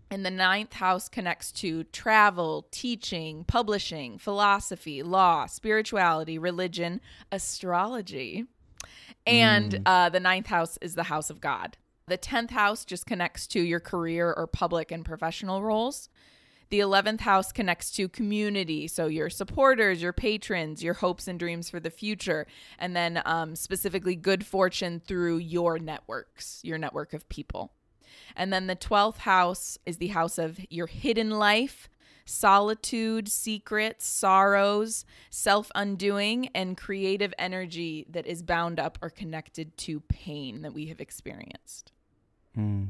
And 0.09 0.25
the 0.25 0.31
ninth 0.31 0.75
house 0.75 1.09
connects 1.09 1.51
to 1.51 1.83
travel, 1.83 2.69
teaching, 2.71 3.43
publishing, 3.43 4.19
philosophy, 4.19 5.03
law, 5.03 5.47
spirituality, 5.47 6.39
religion, 6.39 7.01
astrology. 7.33 8.45
And 9.27 9.83
uh, 9.85 10.11
the 10.11 10.21
ninth 10.21 10.47
house 10.47 10.79
is 10.81 10.95
the 10.95 11.03
house 11.03 11.29
of 11.29 11.41
God. 11.41 11.77
The 12.07 12.19
tenth 12.19 12.51
house 12.51 12.85
just 12.85 13.05
connects 13.05 13.49
to 13.49 13.61
your 13.61 13.81
career 13.81 14.33
or 14.33 14.47
public 14.47 14.93
and 14.93 15.05
professional 15.05 15.61
roles. 15.61 16.09
The 16.71 16.81
11th 16.81 17.21
house 17.21 17.53
connects 17.53 17.91
to 17.93 18.09
community, 18.09 18.89
so 18.89 19.07
your 19.07 19.31
supporters, 19.31 20.03
your 20.03 20.13
patrons, 20.13 20.83
your 20.83 20.95
hopes 20.95 21.29
and 21.29 21.39
dreams 21.39 21.69
for 21.69 21.81
the 21.81 21.91
future, 21.91 22.47
and 22.79 22.97
then 22.97 23.23
um, 23.25 23.55
specifically 23.55 24.17
good 24.17 24.47
fortune 24.47 25.01
through 25.01 25.39
your 25.39 25.79
networks, 25.79 26.61
your 26.63 26.79
network 26.79 27.13
of 27.13 27.29
people. 27.29 27.73
And 28.37 28.53
then 28.53 28.67
the 28.67 28.77
12th 28.77 29.19
house 29.19 29.79
is 29.87 29.99
the 29.99 30.09
house 30.09 30.39
of 30.39 30.59
your 30.71 30.87
hidden 30.87 31.31
life, 31.31 31.89
solitude, 32.25 33.29
secrets, 33.29 34.07
sorrows, 34.07 35.05
self 35.31 35.71
undoing, 35.75 36.49
and 36.55 36.77
creative 36.77 37.35
energy 37.39 38.07
that 38.11 38.27
is 38.27 38.43
bound 38.43 38.81
up 38.81 38.99
or 39.03 39.11
connected 39.11 39.77
to 39.79 40.01
pain 40.01 40.63
that 40.63 40.73
we 40.73 40.87
have 40.87 41.01
experienced. 41.01 41.93
Mm. 42.57 42.89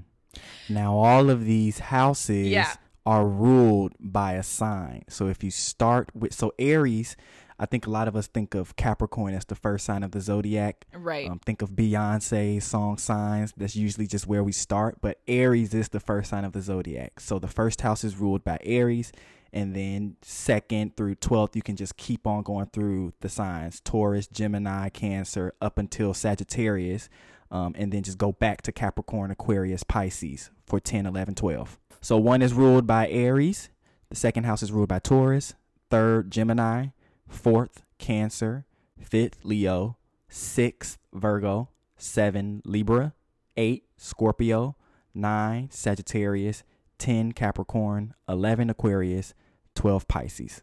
Now, 0.69 0.97
all 0.97 1.31
of 1.31 1.45
these 1.45 1.79
houses 1.79 2.49
Yeah. 2.49 2.75
Are 3.07 3.27
ruled 3.27 3.95
by 4.01 4.33
a 4.35 4.43
sign. 4.43 5.05
So 5.09 5.29
if 5.29 5.45
you 5.45 5.51
start 5.51 6.11
with, 6.15 6.33
so 6.33 6.53
Aries, 6.59 7.17
I 7.59 7.67
think 7.67 7.87
a 7.87 7.91
lot 7.91 8.09
of 8.09 8.17
us 8.17 8.27
think 8.27 8.55
of 8.55 8.75
Capricorn 8.77 9.35
as 9.35 9.45
the 9.45 9.55
first 9.55 9.85
sign 9.85 10.03
of 10.03 10.11
the 10.11 10.21
zodiac. 10.21 10.87
Right. 10.93 11.31
Um, 11.31 11.39
think 11.39 11.63
of 11.63 11.71
Beyonce's 11.71 12.65
song 12.65 12.99
signs. 12.99 13.53
That's 13.57 13.77
usually 13.77 14.07
just 14.07 14.27
where 14.27 14.43
we 14.43 14.53
start. 14.53 14.99
But 15.01 15.21
Aries 15.29 15.73
is 15.75 15.89
the 15.91 16.01
first 16.01 16.31
sign 16.31 16.45
of 16.45 16.53
the 16.53 16.63
zodiac. 16.63 17.21
So 17.21 17.39
the 17.39 17.49
first 17.49 17.83
house 17.83 18.03
is 18.03 18.17
ruled 18.17 18.43
by 18.43 18.59
Aries. 18.63 19.13
And 19.53 19.73
then 19.75 20.17
second 20.23 20.97
through 20.97 21.15
12th, 21.17 21.55
you 21.55 21.63
can 21.63 21.77
just 21.77 21.97
keep 21.97 22.27
on 22.27 22.43
going 22.43 22.67
through 22.67 23.13
the 23.21 23.29
signs 23.29 23.81
Taurus, 23.81 24.27
Gemini, 24.27 24.89
Cancer, 24.89 25.55
up 25.61 25.79
until 25.79 26.13
Sagittarius. 26.13 27.09
Um, 27.51 27.75
and 27.79 27.93
then 27.93 28.03
just 28.03 28.19
go 28.19 28.33
back 28.33 28.63
to 28.63 28.73
Capricorn, 28.73 29.31
Aquarius, 29.31 29.85
Pisces 29.85 30.51
for 30.67 30.81
10, 30.81 31.07
11, 31.07 31.35
12. 31.35 31.79
So 32.01 32.17
one 32.17 32.43
is 32.43 32.53
ruled 32.53 32.87
by 32.87 33.09
Aries. 33.09 33.71
The 34.11 34.17
second 34.17 34.45
house 34.45 34.63
is 34.63 34.73
ruled 34.73 34.89
by 34.89 34.99
Taurus. 34.99 35.55
Third, 35.91 36.31
Gemini. 36.31 36.89
Fourth, 37.29 37.83
Cancer. 37.99 38.67
Fifth, 38.99 39.45
Leo 39.45 39.97
sixth, 40.35 40.99
Virgo, 41.13 41.69
seven 41.97 42.61
Libra, 42.65 43.15
eight 43.57 43.85
Scorpio, 43.97 44.77
nine 45.15 45.69
Sagittarius, 45.71 46.65
ten 46.99 47.33
Capricorn, 47.33 48.15
eleven 48.29 48.69
Aquarius, 48.69 49.35
twelve 49.75 50.09
Pisces. 50.09 50.63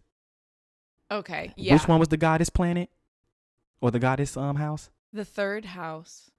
okay. 1.09 1.53
Yeah. 1.55 1.73
Which 1.73 1.87
one 1.87 1.99
was 1.99 2.09
the 2.09 2.17
goddess 2.17 2.49
planet 2.49 2.89
or 3.79 3.91
the 3.91 3.99
goddess 3.99 4.35
um 4.35 4.57
house? 4.57 4.89
The 5.13 5.25
third 5.25 5.65
house. 5.65 6.30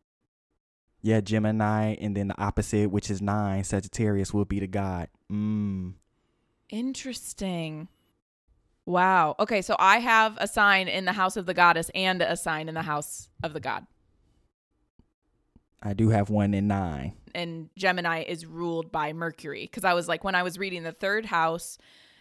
Yeah, 1.02 1.20
Gemini, 1.20 1.96
and 2.00 2.16
then 2.16 2.28
the 2.28 2.40
opposite, 2.40 2.90
which 2.90 3.10
is 3.10 3.20
nine 3.20 3.64
Sagittarius, 3.64 4.32
will 4.32 4.44
be 4.44 4.60
the 4.60 4.68
god. 4.68 5.08
Mm. 5.30 5.94
Interesting. 6.70 7.88
Wow. 8.86 9.34
Okay, 9.38 9.62
so 9.62 9.76
I 9.78 9.98
have 9.98 10.36
a 10.40 10.46
sign 10.46 10.88
in 10.88 11.04
the 11.04 11.12
house 11.12 11.36
of 11.36 11.46
the 11.46 11.54
goddess 11.54 11.90
and 11.94 12.22
a 12.22 12.36
sign 12.36 12.68
in 12.68 12.74
the 12.74 12.82
house 12.82 13.28
of 13.42 13.52
the 13.52 13.60
god. 13.60 13.86
I 15.82 15.92
do 15.94 16.10
have 16.10 16.30
one 16.30 16.54
in 16.54 16.68
nine. 16.68 17.14
And 17.34 17.70
Gemini 17.76 18.22
is 18.22 18.46
ruled 18.46 18.92
by 18.92 19.12
Mercury. 19.12 19.62
Because 19.62 19.84
I 19.84 19.94
was 19.94 20.08
like, 20.08 20.22
when 20.22 20.34
I 20.36 20.42
was 20.44 20.58
reading 20.58 20.84
the 20.84 20.92
third 20.92 21.26
house 21.26 21.78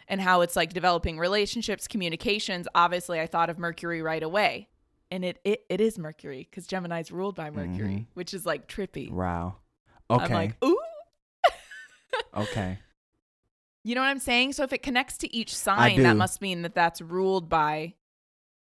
and 0.08 0.20
how 0.20 0.42
it's 0.42 0.56
like 0.56 0.74
developing 0.74 1.20
relationships, 1.20 1.88
communications, 1.88 2.68
obviously 2.74 3.20
I 3.20 3.28
thought 3.28 3.50
of 3.50 3.60
Mercury 3.60 4.02
right 4.02 4.24
away. 4.24 4.70
And 5.12 5.26
it 5.26 5.40
it, 5.44 5.66
it 5.70 5.82
is 5.82 6.00
Mercury 6.00 6.48
because 6.50 6.66
Gemini's 6.68 7.12
ruled 7.12 7.36
by 7.36 7.50
Mercury, 7.50 7.90
Mhm. 7.92 8.06
which 8.14 8.34
is 8.34 8.46
like 8.46 8.68
trippy. 8.68 9.12
Wow. 9.12 9.58
I'm 10.10 10.22
Okay. 10.22 10.34
like, 10.34 10.64
ooh. 10.64 10.80
okay. 12.38 12.80
You 13.84 13.96
know 13.96 14.02
what 14.02 14.08
I'm 14.08 14.20
saying? 14.20 14.54
So 14.54 14.64
if 14.64 14.72
it 14.74 14.84
connects 14.84 15.18
to 15.20 15.36
each 15.36 15.56
sign, 15.56 16.02
that 16.04 16.16
must 16.16 16.42
mean 16.42 16.62
that 16.62 16.76
that's 16.76 17.02
ruled 17.02 17.50
by 17.50 17.96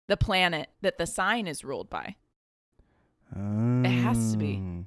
the 0.07 0.17
planet 0.17 0.69
that 0.81 0.97
the 0.97 1.05
sign 1.07 1.47
is 1.47 1.63
ruled 1.63 1.89
by. 1.89 2.15
It 3.35 3.89
has 3.89 4.31
to 4.31 4.37
be. 4.37 4.55
Mm. 4.57 4.85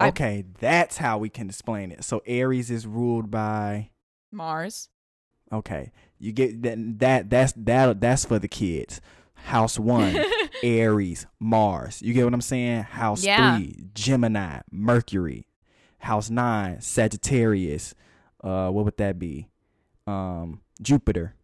I- 0.00 0.08
Okay, 0.08 0.44
that's 0.60 0.98
how 0.98 1.18
we 1.18 1.28
can 1.28 1.48
explain 1.48 1.90
it. 1.92 2.04
So 2.04 2.22
Aries 2.26 2.70
is 2.70 2.86
ruled 2.86 3.30
by 3.30 3.90
Mars. 4.32 4.88
okay. 5.52 5.92
You 6.20 6.32
get 6.32 6.62
that 6.62 6.98
that 6.98 7.30
that's 7.30 7.52
that 7.56 8.00
that's 8.00 8.24
for 8.24 8.38
the 8.38 8.48
kids. 8.48 9.00
House 9.44 9.78
1, 9.78 10.16
Aries, 10.62 11.26
Mars. 11.38 12.02
You 12.02 12.12
get 12.14 12.24
what 12.24 12.34
I'm 12.34 12.40
saying? 12.40 12.82
House 12.82 13.24
Yeah. 13.24 13.56
3, 13.56 13.88
Gemini, 13.94 14.60
Mercury. 14.70 15.46
House 15.98 16.30
9, 16.30 16.80
Sagittarius. 16.80 17.94
Uh 18.42 18.68
what 18.70 18.84
would 18.84 18.96
that 18.98 19.18
be? 19.18 19.48
Um 20.06 20.60
Jupiter. 20.80 21.34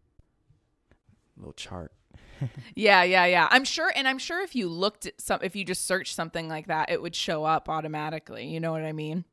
Little 1.36 1.52
chart. 1.54 1.92
yeah, 2.74 3.02
yeah, 3.02 3.26
yeah. 3.26 3.48
I'm 3.50 3.64
sure, 3.64 3.92
and 3.94 4.06
I'm 4.06 4.18
sure 4.18 4.42
if 4.42 4.54
you 4.54 4.68
looked 4.68 5.06
at 5.06 5.20
some, 5.20 5.40
if 5.42 5.56
you 5.56 5.64
just 5.64 5.86
searched 5.86 6.14
something 6.14 6.48
like 6.48 6.66
that, 6.66 6.90
it 6.90 7.00
would 7.02 7.14
show 7.14 7.44
up 7.44 7.68
automatically. 7.68 8.46
You 8.46 8.60
know 8.60 8.72
what 8.72 8.82
I 8.82 8.92
mean? 8.92 9.24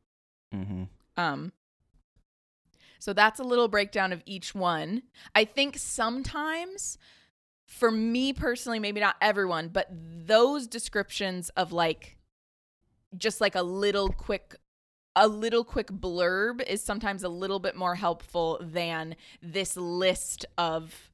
Mm-hmm. 0.54 0.84
Um. 1.18 1.52
So 3.00 3.14
that's 3.14 3.40
a 3.40 3.44
little 3.44 3.68
breakdown 3.68 4.14
of 4.14 4.22
each 4.26 4.54
one. 4.54 5.04
I 5.34 5.46
think 5.46 5.78
sometimes, 5.78 6.98
for 7.72 7.90
me 7.90 8.34
personally, 8.34 8.80
maybe 8.80 9.00
not 9.00 9.16
everyone, 9.22 9.70
but 9.70 9.88
those 9.92 10.68
descriptions 10.68 11.50
of 11.56 11.72
like, 11.72 12.18
just 13.18 13.40
like 13.40 13.56
a 13.56 13.64
little 13.64 14.10
quick, 14.10 14.56
a 15.16 15.26
little 15.28 15.64
quick 15.64 15.88
blurb 15.88 16.62
is 16.68 16.84
sometimes 16.84 17.24
a 17.24 17.30
little 17.30 17.60
bit 17.60 17.76
more 17.78 17.96
helpful 17.96 18.60
than 18.62 19.16
this 19.42 19.78
list 19.78 20.46
of 20.58 21.12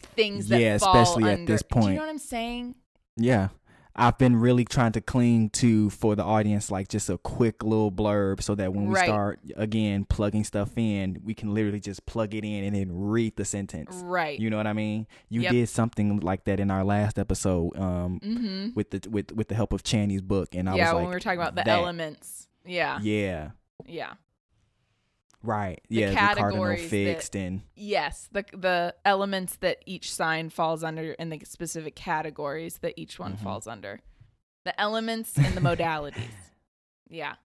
things 0.00 0.48
that 0.48 0.60
Yeah, 0.60 0.74
especially 0.74 1.24
at 1.24 1.40
under- 1.40 1.52
this 1.52 1.62
Do 1.62 1.80
you 1.80 1.94
know 1.94 2.00
what 2.00 2.08
I'm 2.08 2.18
saying? 2.18 2.74
Yeah. 3.18 3.48
I've 3.98 4.18
been 4.18 4.36
really 4.36 4.64
trying 4.64 4.92
to 4.92 5.00
cling 5.00 5.50
to 5.50 5.88
for 5.90 6.14
the 6.14 6.22
audience 6.22 6.70
like 6.70 6.88
just 6.88 7.08
a 7.08 7.16
quick 7.18 7.62
little 7.64 7.90
blurb 7.90 8.42
so 8.42 8.54
that 8.54 8.74
when 8.74 8.86
we 8.88 8.94
Right. 8.94 9.06
start 9.06 9.40
again 9.56 10.04
plugging 10.04 10.44
stuff 10.44 10.76
in, 10.76 11.20
we 11.24 11.34
can 11.34 11.54
literally 11.54 11.80
just 11.80 12.04
plug 12.06 12.34
it 12.34 12.44
in 12.44 12.64
and 12.64 12.76
then 12.76 12.88
read 12.92 13.36
the 13.36 13.44
sentence. 13.44 13.96
Right. 14.04 14.38
You 14.38 14.50
know 14.50 14.58
what 14.58 14.66
I 14.66 14.74
mean? 14.74 15.06
You 15.30 15.40
Yep. 15.42 15.52
did 15.52 15.68
something 15.68 16.20
like 16.20 16.44
that 16.44 16.60
in 16.60 16.70
our 16.70 16.84
last 16.84 17.18
episode 17.18 17.76
um 17.78 18.20
mm-hmm. 18.22 18.68
with 18.74 18.90
the 18.90 19.08
with 19.08 19.32
with 19.32 19.48
the 19.48 19.54
help 19.54 19.72
of 19.72 19.82
Chani's 19.82 20.22
book 20.22 20.54
and 20.54 20.68
I 20.68 20.76
Yeah, 20.76 20.84
was 20.84 20.92
like 20.92 20.94
when 20.96 21.04
we 21.06 21.14
were 21.14 21.20
talking 21.20 21.40
about 21.40 21.54
the 21.56 21.62
that. 21.64 21.68
elements. 21.78 22.48
Yeah. 22.64 22.98
Yeah. 23.00 23.50
Yeah. 23.86 24.12
Right. 25.46 25.80
The 25.88 25.96
yeah, 25.96 26.10
the 26.10 26.16
cardinal 26.16 26.42
categories 26.50 26.82
that- 26.82 26.88
fixed 26.90 27.36
and 27.36 27.62
Yes, 27.74 28.28
the 28.32 28.44
the 28.52 28.94
elements 29.04 29.56
that 29.56 29.78
each 29.86 30.12
sign 30.12 30.50
falls 30.50 30.82
under 30.84 31.14
and 31.18 31.32
the 31.32 31.40
specific 31.44 31.94
categories 31.94 32.78
that 32.78 32.94
each 32.96 33.18
one 33.18 33.34
Mhm. 33.36 33.42
falls 33.42 33.66
under. 33.66 34.00
The 34.64 34.78
elements 34.80 35.38
and 35.38 35.54
the 35.54 35.60
modalities. 35.76 36.30
Yeah. 37.08 37.36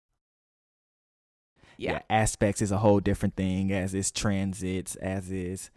Yeah. 1.78 2.02
aspects 2.10 2.62
is 2.62 2.72
a 2.72 2.78
whole 2.80 3.00
different 3.00 3.36
thing 3.36 3.72
as 3.72 3.94
is 3.96 4.12
transits 4.12 4.96
as 4.98 5.32
is 5.32 5.72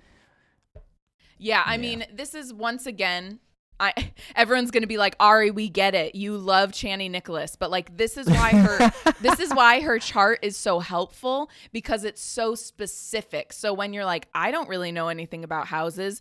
Yeah, 1.38 1.62
I 1.66 1.74
Yeah. 1.74 1.80
mean, 1.80 2.04
this 2.12 2.34
is 2.34 2.52
once 2.54 2.86
again 2.86 3.40
I 3.80 4.12
everyone's 4.36 4.70
going 4.70 4.82
to 4.82 4.88
be 4.88 4.98
like, 4.98 5.16
"Ari, 5.20 5.50
we 5.50 5.68
get 5.68 5.94
it. 5.94 6.14
You 6.14 6.36
love 6.36 6.72
Chani 6.72 7.10
Nicholas." 7.10 7.56
But 7.56 7.70
like 7.70 7.96
this 7.96 8.16
is 8.16 8.28
why 8.28 8.50
her 8.50 8.92
this 9.20 9.40
is 9.40 9.52
why 9.52 9.80
her 9.80 9.98
chart 9.98 10.40
is 10.42 10.56
so 10.56 10.80
helpful 10.80 11.50
because 11.72 12.04
it's 12.04 12.22
so 12.22 12.54
specific. 12.54 13.52
So 13.52 13.72
when 13.72 13.92
you're 13.92 14.04
like, 14.04 14.28
I 14.34 14.50
don't 14.50 14.68
really 14.68 14.92
know 14.92 15.08
anything 15.08 15.44
about 15.44 15.68
houses, 15.68 16.20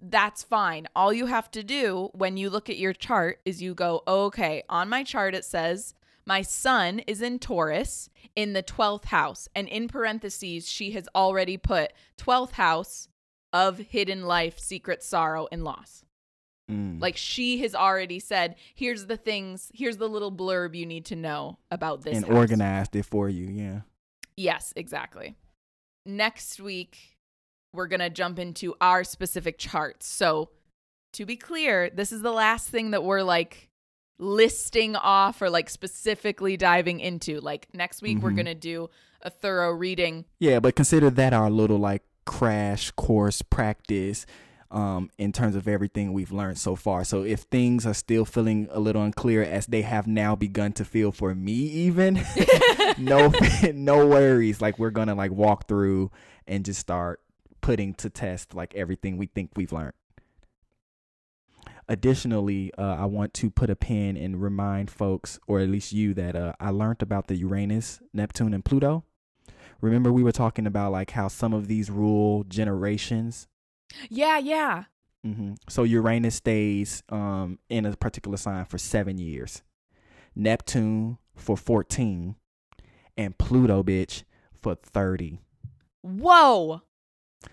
that's 0.00 0.42
fine. 0.42 0.88
All 0.96 1.12
you 1.12 1.26
have 1.26 1.50
to 1.52 1.62
do 1.62 2.10
when 2.12 2.36
you 2.36 2.50
look 2.50 2.70
at 2.70 2.78
your 2.78 2.92
chart 2.92 3.40
is 3.44 3.62
you 3.62 3.74
go, 3.74 4.02
okay, 4.06 4.62
on 4.68 4.88
my 4.88 5.02
chart 5.02 5.34
it 5.34 5.44
says 5.44 5.94
my 6.26 6.42
sun 6.42 7.00
is 7.00 7.22
in 7.22 7.38
Taurus 7.38 8.10
in 8.36 8.52
the 8.52 8.62
12th 8.62 9.06
house. 9.06 9.48
And 9.54 9.68
in 9.68 9.88
parentheses, 9.88 10.68
she 10.68 10.92
has 10.92 11.08
already 11.14 11.56
put 11.56 11.92
12th 12.18 12.52
house 12.52 13.08
of 13.52 13.78
hidden 13.78 14.22
life, 14.22 14.58
secret 14.58 15.02
sorrow, 15.02 15.48
and 15.50 15.64
loss. 15.64 16.04
Mm. 16.70 17.00
Like 17.00 17.16
she 17.16 17.58
has 17.62 17.74
already 17.74 18.18
said, 18.20 18.56
here's 18.74 19.06
the 19.06 19.16
things, 19.16 19.70
here's 19.74 19.96
the 19.96 20.08
little 20.08 20.32
blurb 20.32 20.74
you 20.74 20.86
need 20.86 21.04
to 21.06 21.16
know 21.16 21.58
about 21.70 22.02
this. 22.02 22.16
and 22.16 22.24
house. 22.26 22.34
organized 22.34 22.94
it 22.96 23.04
for 23.04 23.28
you, 23.28 23.46
yeah. 23.46 23.80
Yes, 24.36 24.72
exactly. 24.76 25.36
Next 26.06 26.60
week, 26.60 27.16
we're 27.74 27.86
going 27.88 28.00
to 28.00 28.10
jump 28.10 28.38
into 28.38 28.74
our 28.80 29.04
specific 29.04 29.58
charts. 29.58 30.06
So, 30.06 30.50
to 31.14 31.26
be 31.26 31.36
clear, 31.36 31.90
this 31.90 32.12
is 32.12 32.22
the 32.22 32.32
last 32.32 32.68
thing 32.68 32.92
that 32.92 33.02
we're 33.04 33.22
like 33.22 33.68
listing 34.18 34.96
off 34.96 35.40
or 35.42 35.50
like 35.50 35.68
specifically 35.70 36.56
diving 36.56 37.00
into. 37.00 37.40
Like 37.40 37.68
next 37.74 38.02
week, 38.02 38.18
we're 38.20 38.30
Mhm. 38.30 38.36
going 38.36 38.46
to 38.46 38.54
do 38.54 38.90
a 39.22 39.30
thorough 39.30 39.72
reading. 39.72 40.24
Yeah, 40.38 40.60
but 40.60 40.76
consider 40.76 41.10
that 41.10 41.32
our 41.32 41.50
little 41.50 41.78
like 41.78 42.02
crash 42.26 42.90
course 42.92 43.42
practice 43.42 44.24
um 44.70 45.10
in 45.18 45.32
terms 45.32 45.56
of 45.56 45.66
everything 45.66 46.12
we've 46.12 46.32
learned 46.32 46.58
so 46.58 46.76
far. 46.76 47.04
So 47.04 47.22
if 47.22 47.40
things 47.40 47.86
are 47.86 47.94
still 47.94 48.24
feeling 48.24 48.68
a 48.70 48.80
little 48.80 49.02
unclear 49.02 49.42
as 49.42 49.66
they 49.66 49.82
have 49.82 50.06
now 50.06 50.36
begun 50.36 50.72
to 50.74 50.84
feel 50.84 51.12
for 51.12 51.34
me 51.34 51.52
even, 51.52 52.20
no 52.98 53.32
no 53.74 54.06
worries. 54.06 54.60
Like 54.60 54.78
we're 54.78 54.90
to 54.90 55.14
like 55.14 55.32
walk 55.32 55.66
through 55.66 56.10
and 56.46 56.64
just 56.64 56.80
start 56.80 57.20
putting 57.60 57.94
to 57.94 58.10
test 58.10 58.54
like 58.54 58.74
everything 58.74 59.16
we 59.16 59.26
think 59.26 59.50
we've 59.56 59.72
learned. 59.72 59.94
Additionally, 61.88 62.72
uh, 62.78 62.96
I 63.00 63.06
want 63.06 63.34
to 63.34 63.50
put 63.50 63.68
a 63.68 63.74
pin 63.74 64.16
and 64.16 64.40
remind 64.40 64.92
folks, 64.92 65.40
or 65.48 65.58
at 65.58 65.68
least 65.68 65.92
you, 65.92 66.14
that 66.14 66.36
uh, 66.36 66.52
I 66.60 66.70
learned 66.70 67.02
about 67.02 67.26
the 67.26 67.34
Uranus, 67.34 68.00
Neptune, 68.12 68.54
and 68.54 68.64
Pluto 68.64 69.02
remember 69.80 70.12
we 70.12 70.22
were 70.22 70.32
talking 70.32 70.66
about 70.66 70.92
like 70.92 71.12
how 71.12 71.28
some 71.28 71.52
of 71.52 71.68
these 71.68 71.90
rule 71.90 72.44
generations. 72.44 73.48
Yeah, 74.08 74.38
yeah. 74.38 74.84
hmm 75.24 75.52
So 75.68 75.82
Uranus 75.82 76.36
stays 76.36 77.02
um 77.08 77.58
in 77.68 77.86
a 77.86 77.96
particular 77.96 78.36
sign 78.36 78.64
for 78.64 78.78
seven 78.78 79.18
years, 79.18 79.62
Neptune 80.34 81.18
for 81.36 81.56
fourteen, 81.56 82.36
and 83.16 83.36
Pluto, 83.36 83.82
bitch, 83.82 84.24
for 84.52 84.74
thirty. 84.74 85.40
Whoa. 86.02 86.82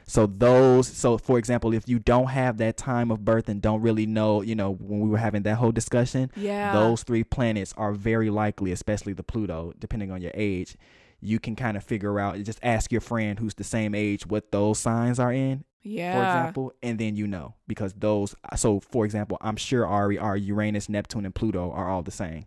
So 0.06 0.26
those, 0.28 0.86
so 0.88 1.18
for 1.18 1.38
example, 1.40 1.74
if 1.74 1.88
you 1.88 1.98
don't 2.00 2.28
have 2.28 2.58
that 2.58 2.76
time 2.76 3.10
of 3.10 3.24
birth 3.24 3.48
and 3.48 3.62
don't 3.62 3.82
really 3.82 4.06
know, 4.06 4.42
you 4.42 4.54
know, 4.54 4.72
when 4.74 5.00
we 5.00 5.10
were 5.10 5.18
having 5.18 5.44
that 5.44 5.56
whole 5.56 5.72
discussion, 5.72 6.30
Yeah. 6.36 6.74
those 6.74 7.04
three 7.04 7.24
planets 7.24 7.74
are 7.78 7.94
very 7.94 8.30
likely, 8.30 8.74
especially 8.74 9.14
the 9.14 9.24
Pluto, 9.24 9.74
depending 9.80 10.12
on 10.12 10.22
your 10.22 10.34
age. 10.34 10.76
You 11.22 11.40
can 11.40 11.56
kind 11.56 11.78
of 11.78 11.84
figure 11.86 12.20
out. 12.20 12.36
Just 12.44 12.60
ask 12.62 12.92
your 12.92 13.00
friend 13.02 13.40
who's 13.40 13.56
the 13.56 13.64
same 13.64 13.96
age 13.96 14.28
what 14.28 14.52
those 14.52 14.78
signs 14.78 15.20
are 15.20 15.32
in, 15.32 15.64
yeah. 15.84 16.14
for 16.14 16.24
example, 16.40 16.74
and 16.84 17.00
then 17.00 17.16
you 17.16 17.28
know 17.28 17.56
because 17.68 17.94
those. 17.94 18.36
So, 18.56 18.80
for 18.80 19.06
example, 19.06 19.38
I'm 19.42 19.56
sure 19.56 19.86
Ari, 19.88 20.18
our 20.18 20.36
Uranus, 20.38 20.90
Neptune, 20.90 21.26
and 21.26 21.34
Pluto 21.36 21.72
are 21.72 21.90
all 21.90 22.04
the 22.04 22.12
same. 22.12 22.46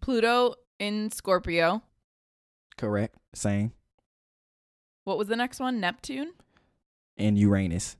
Pluto 0.00 0.54
in 0.78 1.10
Scorpio. 1.10 1.82
Correct. 2.76 3.16
Same. 3.34 3.72
What 5.04 5.18
was 5.18 5.28
the 5.28 5.36
next 5.36 5.60
one? 5.60 5.80
Neptune? 5.80 6.32
And 7.16 7.38
Uranus. 7.38 7.96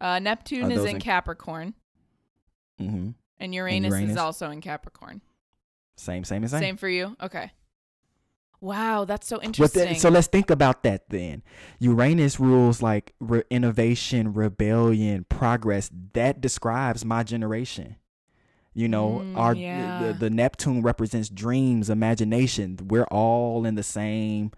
Uh, 0.00 0.18
Neptune 0.18 0.70
is 0.72 0.82
in 0.84 0.96
in- 0.96 1.00
Capricorn, 1.00 1.74
Mm-hmm. 2.80 3.10
and 3.38 3.54
Uranus, 3.54 3.94
is 3.94 4.00
Uranus? 4.00 4.16
also 4.18 4.50
in 4.50 4.60
Capricorn. 4.60 5.20
Same. 5.96 6.24
Same. 6.24 6.42
and 6.42 6.50
Same. 6.50 6.60
Same. 6.60 6.76
for 6.76 6.88
you? 6.88 7.16
Okay. 7.22 7.52
Wow, 8.60 9.04
that's 9.04 9.26
so 9.26 9.40
interesting. 9.42 9.84
then, 9.84 9.94
so 9.96 10.08
let's 10.08 10.26
think 10.26 10.48
about 10.50 10.82
that 10.84 11.08
then. 11.10 11.42
Uranus 11.80 12.40
rules 12.40 12.80
like 12.80 13.12
re- 13.20 13.42
innovation, 13.50 14.32
rebellion, 14.32 15.26
progress. 15.28 15.90
That 16.14 16.40
describes 16.40 17.04
my 17.04 17.22
generation. 17.24 17.96
You 18.72 18.88
know, 18.88 19.20
Mm, 19.22 19.36
our 19.36 19.54
yeah. 19.54 20.02
the, 20.06 20.12
the 20.14 20.30
Neptune 20.30 20.82
represents 20.82 21.28
dreams, 21.28 21.90
imagination. 21.90 22.78
We're 22.88 23.04
all 23.04 23.66
in 23.66 23.74
the 23.74 23.82
same. 23.82 24.50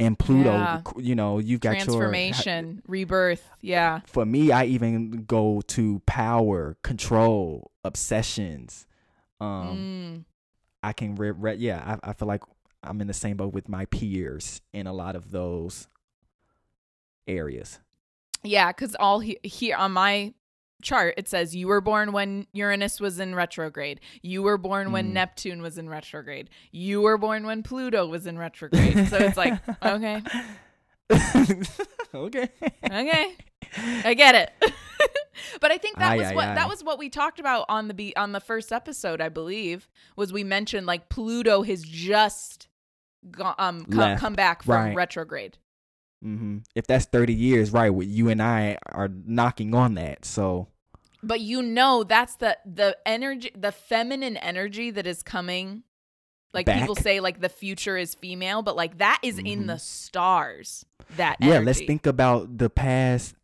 And 0.00 0.18
Pluto, 0.18 0.50
Yeah. 0.52 0.80
you 0.96 1.14
know, 1.14 1.38
you've 1.38 1.60
got 1.60 1.76
your 1.76 1.84
Transformation, 1.84 2.82
rebirth. 2.88 3.48
Yeah. 3.60 4.00
For 4.06 4.24
me, 4.24 4.50
I 4.50 4.64
even 4.64 5.24
go 5.24 5.60
to 5.68 6.00
power, 6.06 6.76
control, 6.82 7.70
obsessions. 7.84 8.86
Um, 9.40 9.76
Mm. 9.76 10.24
I 10.82 10.92
can 10.92 11.14
re- 11.14 11.30
re- 11.30 11.54
yeah, 11.56 11.98
I, 12.02 12.10
I 12.10 12.12
feel 12.12 12.26
like 12.26 12.42
I'm 12.84 13.00
in 13.00 13.06
the 13.06 13.12
same 13.14 13.36
boat 13.36 13.52
with 13.54 13.68
my 13.68 13.86
peers 13.86 14.60
in 14.72 14.86
a 14.86 14.92
lot 14.92 15.16
of 15.16 15.30
those 15.30 15.88
areas. 17.26 17.80
Yeah, 18.42 18.70
because 18.72 18.94
all 18.96 19.20
he- 19.20 19.38
here 19.42 19.76
on 19.76 19.92
my 19.92 20.34
chart 20.82 21.14
it 21.16 21.26
says 21.26 21.56
you 21.56 21.66
were 21.66 21.80
born 21.80 22.12
when 22.12 22.46
Uranus 22.52 23.00
was 23.00 23.18
in 23.18 23.34
retrograde. 23.34 24.00
You 24.22 24.42
were 24.42 24.58
born 24.58 24.92
when 24.92 25.08
Mm. 25.10 25.12
Neptune 25.14 25.62
was 25.62 25.78
in 25.78 25.88
retrograde. 25.88 26.50
You 26.72 27.00
were 27.00 27.16
born 27.16 27.46
when 27.46 27.62
Pluto 27.62 28.06
was 28.06 28.26
in 28.26 28.36
retrograde. 28.38 29.08
so 29.08 29.16
it's 29.16 29.36
like, 29.38 29.58
okay, 29.82 30.22
okay. 32.14 32.48
okay, 32.84 33.32
I 34.04 34.14
get 34.14 34.34
it. 34.34 34.52
but 35.60 35.70
I 35.72 35.78
think 35.78 35.96
that 35.98 36.12
Aye, 36.12 36.16
was 36.18 36.26
aye, 36.28 36.34
what 36.34 36.48
aye. 36.48 36.54
that 36.54 36.68
was 36.68 36.84
what 36.84 36.98
we 36.98 37.08
talked 37.08 37.40
about 37.40 37.64
on 37.68 37.88
the 37.88 37.94
be- 37.94 38.16
on 38.16 38.32
the 38.32 38.40
first 38.40 38.72
episode, 38.72 39.20
I 39.20 39.28
believe, 39.30 39.88
was 40.16 40.32
we 40.32 40.44
mentioned 40.44 40.86
like 40.86 41.08
Pluto 41.08 41.62
has 41.62 41.82
just 41.82 42.68
gone 43.30 43.54
um 43.58 43.84
come, 43.86 43.98
Left. 43.98 44.20
come 44.20 44.34
back 44.34 44.62
from 44.62 44.72
Right. 44.74 44.96
retrograde. 44.96 45.58
hmm 46.22 46.58
If 46.74 46.86
that's 46.86 47.06
30 47.06 47.34
years, 47.34 47.70
right, 47.72 47.92
you 47.92 48.28
and 48.28 48.42
I 48.42 48.78
are 48.86 49.08
knocking 49.08 49.74
on 49.74 49.94
that. 49.94 50.24
So, 50.24 50.68
but 51.22 51.40
you 51.40 51.62
know 51.62 52.04
that's 52.04 52.36
the 52.36 52.56
the 52.64 52.96
energy 53.06 53.50
the 53.56 53.72
feminine 53.72 54.36
energy 54.36 54.90
that 54.90 55.06
is 55.06 55.22
coming 55.22 55.82
like 56.52 56.66
people 56.66 56.94
say 56.94 57.18
like 57.20 57.40
the 57.40 57.48
future 57.48 57.96
is 57.96 58.14
female 58.14 58.62
but 58.62 58.76
like 58.76 58.98
that 58.98 59.18
is 59.22 59.38
in 59.38 59.62
Mhm. 59.64 59.66
the 59.68 59.78
stars 59.78 60.84
that 61.16 61.36
yeah, 61.40 61.58
let's 61.58 61.80
think 61.80 62.06
about 62.06 62.58
the 62.58 62.70
past 62.70 63.34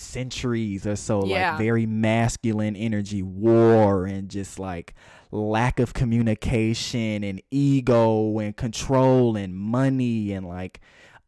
centuries 0.00 0.86
or 0.86 0.96
so 0.96 1.24
Yeah. 1.26 1.50
like 1.50 1.58
very 1.58 1.86
masculine 1.86 2.76
energy 2.76 3.22
war 3.22 4.06
and 4.06 4.28
just 4.28 4.58
like 4.58 4.94
lack 5.30 5.78
of 5.80 5.94
communication 5.94 7.24
and 7.24 7.42
ego 7.50 8.38
and 8.38 8.56
control 8.56 9.36
and 9.36 9.54
money 9.54 10.32
and 10.32 10.46
like 10.46 10.80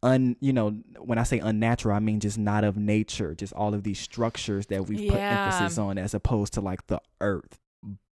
un 0.03 0.37
you 0.41 0.53
know 0.53 0.71
when 1.01 1.19
i 1.19 1.25
say 1.25 1.41
unnatural 1.41 1.95
i 1.97 1.99
mean 1.99 2.21
just 2.21 2.39
not 2.39 2.63
of 2.63 2.77
nature 2.77 3.35
just 3.35 3.53
all 3.55 3.75
of 3.75 3.83
these 3.83 3.99
structures 3.99 4.67
that 4.67 4.87
we've 4.87 5.11
put 5.11 5.19
emphasis 5.19 5.77
on 5.79 5.99
as 5.99 6.15
opposed 6.15 6.53
to 6.55 6.61
like 6.61 6.87
the 6.87 7.01
earth. 7.21 7.59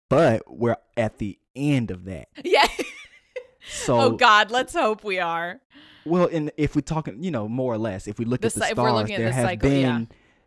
But 0.10 0.44
we're 0.48 0.78
at 0.98 1.18
the 1.18 1.38
end 1.56 1.89
of 1.91 2.06
that. 2.06 2.28
Yeah. 2.44 2.68
So 3.68 4.00
oh 4.00 4.12
god 4.12 4.52
let's 4.52 4.74
hope 4.74 5.04
we 5.04 5.20
are. 5.20 5.60
Well, 6.06 6.30
and 6.32 6.52
if 6.56 6.76
we're 6.76 6.82
talking, 6.82 7.24
you 7.24 7.32
know, 7.32 7.48
more 7.48 7.74
or 7.74 7.80
less, 7.80 8.08
if 8.08 8.20
we 8.20 8.26
look 8.26 8.41
The 8.41 8.48
at 8.48 8.54
the 8.54 8.60
cy- 8.60 8.70
if 8.72 8.78
we're 8.78 8.89
stars, 8.89 9.10
at 9.10 9.18
there 9.18 9.26
the 9.28 9.34
have 9.34 9.46
cycle, 9.46 9.70
been 9.70 9.82
yeah. 9.82 10.06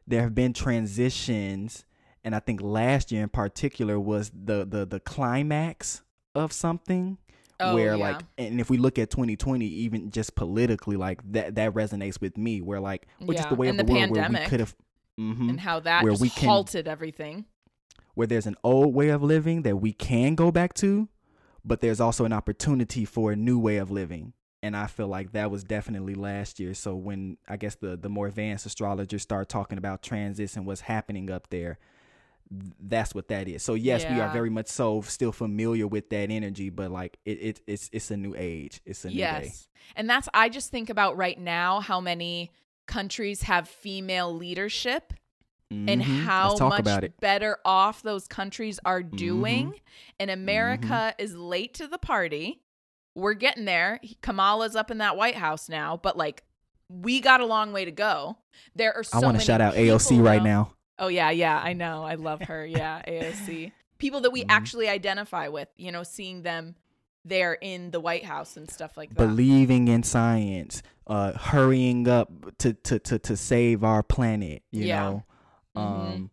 There 0.09 0.23
have 0.23 0.35
been 0.35 0.53
transitions, 0.53 1.85
and 2.25 2.35
I 2.35 2.41
think 2.41 2.61
last 2.61 3.13
year 3.13 3.23
in 3.23 3.29
particular 3.29 4.01
was 4.01 4.31
the 4.31 4.65
the 4.65 4.85
the 4.87 5.01
climax 5.01 6.03
of 6.35 6.53
something 6.53 7.19
oh 7.61 7.75
where 7.75 7.95
yeah. 7.97 8.13
like, 8.13 8.23
and 8.37 8.61
if 8.61 8.71
we 8.71 8.79
look 8.79 8.99
at 8.99 9.11
2020, 9.11 9.67
even 9.67 10.11
just 10.11 10.35
politically, 10.35 10.97
like 10.97 11.21
that 11.33 11.55
that 11.57 11.75
resonates 11.75 12.21
with 12.21 12.37
me, 12.39 12.61
where 12.61 12.81
like, 12.81 13.07
just 13.21 13.33
Yeah, 13.33 13.49
the 13.49 13.55
way 13.55 13.69
and 13.69 13.81
of 13.81 13.87
the, 13.87 13.93
the 13.93 13.99
world 13.99 14.11
where 14.11 14.29
we 14.29 14.47
could 14.47 14.61
have. 14.61 14.75
mm-hmm, 15.19 15.51
and 15.51 15.61
how 15.61 15.81
that 15.81 16.03
where 16.03 16.13
just 16.13 16.23
we 16.23 16.31
can- 16.31 16.49
halted 16.49 16.89
everything 16.89 17.45
where 18.15 18.27
there's 18.27 18.47
an 18.49 18.57
old 18.65 18.93
way 18.95 19.11
of 19.11 19.23
living 19.23 19.63
that 19.63 19.77
we 19.77 19.93
can 19.93 20.35
go 20.35 20.51
back 20.51 20.75
to, 20.75 21.09
but 21.65 21.81
there's 21.81 22.01
also 22.01 22.25
an 22.25 22.33
opportunity 22.33 23.05
for 23.05 23.31
a 23.31 23.37
new 23.37 23.61
way 23.61 23.77
of 23.77 23.93
living. 23.93 24.33
And 24.63 24.77
I 24.77 24.87
feel 24.89 25.07
like 25.09 25.33
that 25.33 25.51
was 25.51 25.63
definitely 25.63 26.15
last 26.15 26.59
year. 26.59 26.75
So 26.75 26.95
when 26.97 27.39
I 27.49 27.57
guess 27.57 27.77
the 27.77 27.97
the 27.97 28.09
more 28.09 28.27
advanced 28.27 28.67
astrologers 28.67 29.23
start 29.23 29.49
talking 29.49 29.79
about 29.79 30.03
transits 30.03 30.57
and 30.57 30.67
what's 30.67 30.81
happening 30.83 31.31
up 31.31 31.49
there, 31.51 31.79
that's 32.51 33.15
what 33.15 33.29
that 33.29 33.47
is. 33.47 33.63
So 33.63 33.75
yes, 33.75 34.09
we 34.09 34.21
are 34.21 34.29
very 34.29 34.51
much 34.51 34.69
so 34.69 35.01
still 35.03 35.33
familiar 35.33 35.87
with 35.87 36.09
that 36.11 36.31
energy, 36.31 36.71
but 36.71 36.91
like 36.91 37.19
it, 37.25 37.39
it 37.41 37.61
it's 37.67 37.91
it's 37.93 38.11
a 38.11 38.17
new 38.17 38.35
age. 38.37 38.81
It's 38.87 39.05
a 39.05 39.11
new 39.11 39.17
day. 39.17 39.25
yes 39.29 39.69
and 39.97 40.11
that's 40.11 40.29
i 40.35 40.49
just 40.49 40.71
think 40.71 40.91
about 40.91 41.17
right 41.17 41.39
now 41.39 41.81
how 41.81 42.01
many 42.01 42.51
countries 42.87 43.43
have 43.43 43.69
female 43.69 44.35
leadership 44.35 45.13
and 45.71 46.03
Mhm. 46.03 46.05
how 46.27 46.57
much 46.59 46.85
better 47.21 47.59
off 47.65 48.03
those 48.03 48.27
countries 48.27 48.81
are 48.85 49.03
Mm-hmm. 49.03 49.17
doing. 49.17 49.75
And 50.19 50.31
America 50.31 51.15
is 51.19 51.35
late 51.37 51.75
to 51.75 51.87
the 51.87 51.99
party. 51.99 52.63
We're 53.19 53.35
getting 53.35 53.65
there. 53.65 54.01
Kamala's 54.23 54.77
up 54.77 54.91
in 54.91 54.99
that 54.99 55.17
White 55.17 55.35
House 55.37 55.69
now, 55.69 55.99
but 56.03 56.17
like 56.17 56.43
we 56.89 57.21
got 57.21 57.41
a 57.41 57.47
long 57.47 57.73
way 57.73 57.85
to 57.85 57.91
go. 57.91 58.39
There 58.75 58.95
are 58.97 59.03
so 59.03 59.19
I 59.19 59.21
want 59.21 59.39
to 59.39 59.45
shout 59.45 59.61
out 59.61 59.75
AOC 59.75 60.23
right 60.25 60.43
now- 60.43 60.45
now. 60.63 60.73
Oh 61.01 61.09
yeah, 61.09 61.31
yeah, 61.31 61.61
I 61.63 61.75
know. 61.75 62.03
I 62.05 62.15
love 62.15 62.41
her. 62.43 62.65
Yeah, 62.79 63.03
AOC. 63.07 63.73
People 63.99 64.21
that 64.23 64.31
we 64.31 64.43
Mhm. 64.43 64.47
actually 64.51 64.89
identify 64.89 65.49
with, 65.49 65.69
you 65.77 65.91
know, 65.93 66.03
seeing 66.03 66.43
them 66.43 66.77
there 67.25 67.55
in 67.55 67.91
the 67.91 68.01
White 68.01 68.25
House 68.25 68.57
and 68.57 68.71
stuff 68.71 68.97
like 68.97 69.11
that. 69.11 69.17
believing 69.17 69.89
in 69.89 70.03
science, 70.03 70.83
uh, 71.07 71.33
hurrying 71.33 72.09
up 72.09 72.31
to, 72.59 72.73
to, 72.73 72.99
to, 73.01 73.19
to 73.19 73.37
save 73.37 73.85
our 73.85 74.03
planet, 74.03 74.63
you 74.71 74.87
Yeah. 74.87 75.01
know, 75.03 75.25
Mhm. 75.77 75.81
um, 75.81 76.31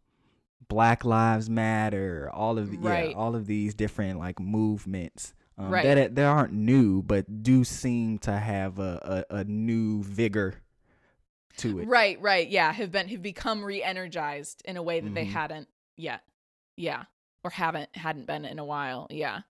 Black 0.68 1.04
Lives 1.04 1.50
Matter, 1.50 2.30
all 2.34 2.58
of 2.58 2.72
the, 2.72 2.78
Right. 2.78 3.10
yeah, 3.10 3.16
all 3.16 3.36
of 3.36 3.46
these 3.48 3.74
different 3.74 4.20
like 4.20 4.40
movements 4.40 5.34
um, 5.58 5.70
Right. 5.70 5.84
that 5.84 6.16
that 6.16 6.26
aren't 6.26 6.54
new, 6.54 7.02
but 7.02 7.44
do 7.44 7.64
seem 7.64 8.18
to 8.20 8.32
have 8.38 8.80
a, 8.80 9.26
a, 9.30 9.36
a 9.38 9.44
new 9.46 10.04
vigor 10.04 10.62
to 11.58 11.80
it. 11.80 11.88
Right, 11.88 12.20
right. 12.22 12.48
Yeah, 12.48 12.72
have 12.74 12.92
been 12.92 13.08
have 13.08 13.22
become 13.22 13.64
re-energized 13.64 14.62
in 14.66 14.76
a 14.78 14.84
way 14.84 15.00
that 15.00 15.14
they 15.14 15.26
Mhm. 15.26 15.32
hadn't 15.32 15.68
yet. 15.96 16.22
Yeah. 16.76 17.04
Or 17.44 17.52
haven't 17.52 17.96
hadn't 17.96 18.26
been 18.28 18.44
in 18.44 18.60
a 18.60 18.66
while. 18.66 19.08
Yeah. 19.10 19.42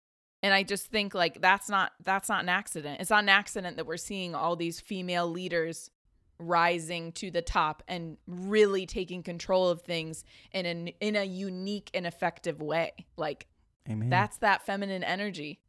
And 0.43 0.53
I 0.53 0.61
just 0.63 0.87
think 0.91 1.15
like 1.15 1.41
that's 1.41 1.69
not 1.69 1.93
that's 2.03 2.29
not 2.29 2.43
an 2.43 2.49
accident. 2.49 2.99
It's 3.01 3.09
not 3.09 3.23
an 3.23 3.29
accident 3.29 3.77
that 3.77 3.87
we're 3.87 3.97
seeing 3.97 4.35
all 4.35 4.55
these 4.55 4.79
female 4.79 5.27
leaders 5.27 5.89
rising 6.37 7.13
to 7.13 7.31
the 7.31 7.41
top 7.41 7.81
and 7.87 8.17
really 8.27 8.85
taking 8.85 9.23
control 9.23 9.69
of 9.69 9.81
things 9.81 10.23
in 10.51 10.65
an 10.65 10.87
in 10.99 11.15
a 11.15 11.23
unique 11.23 11.89
and 11.93 12.05
effective 12.05 12.61
way. 12.61 12.91
Like 13.17 13.47
Amen. 13.89 14.09
that's 14.09 14.37
that 14.39 14.65
feminine 14.65 15.03
energy. 15.03 15.61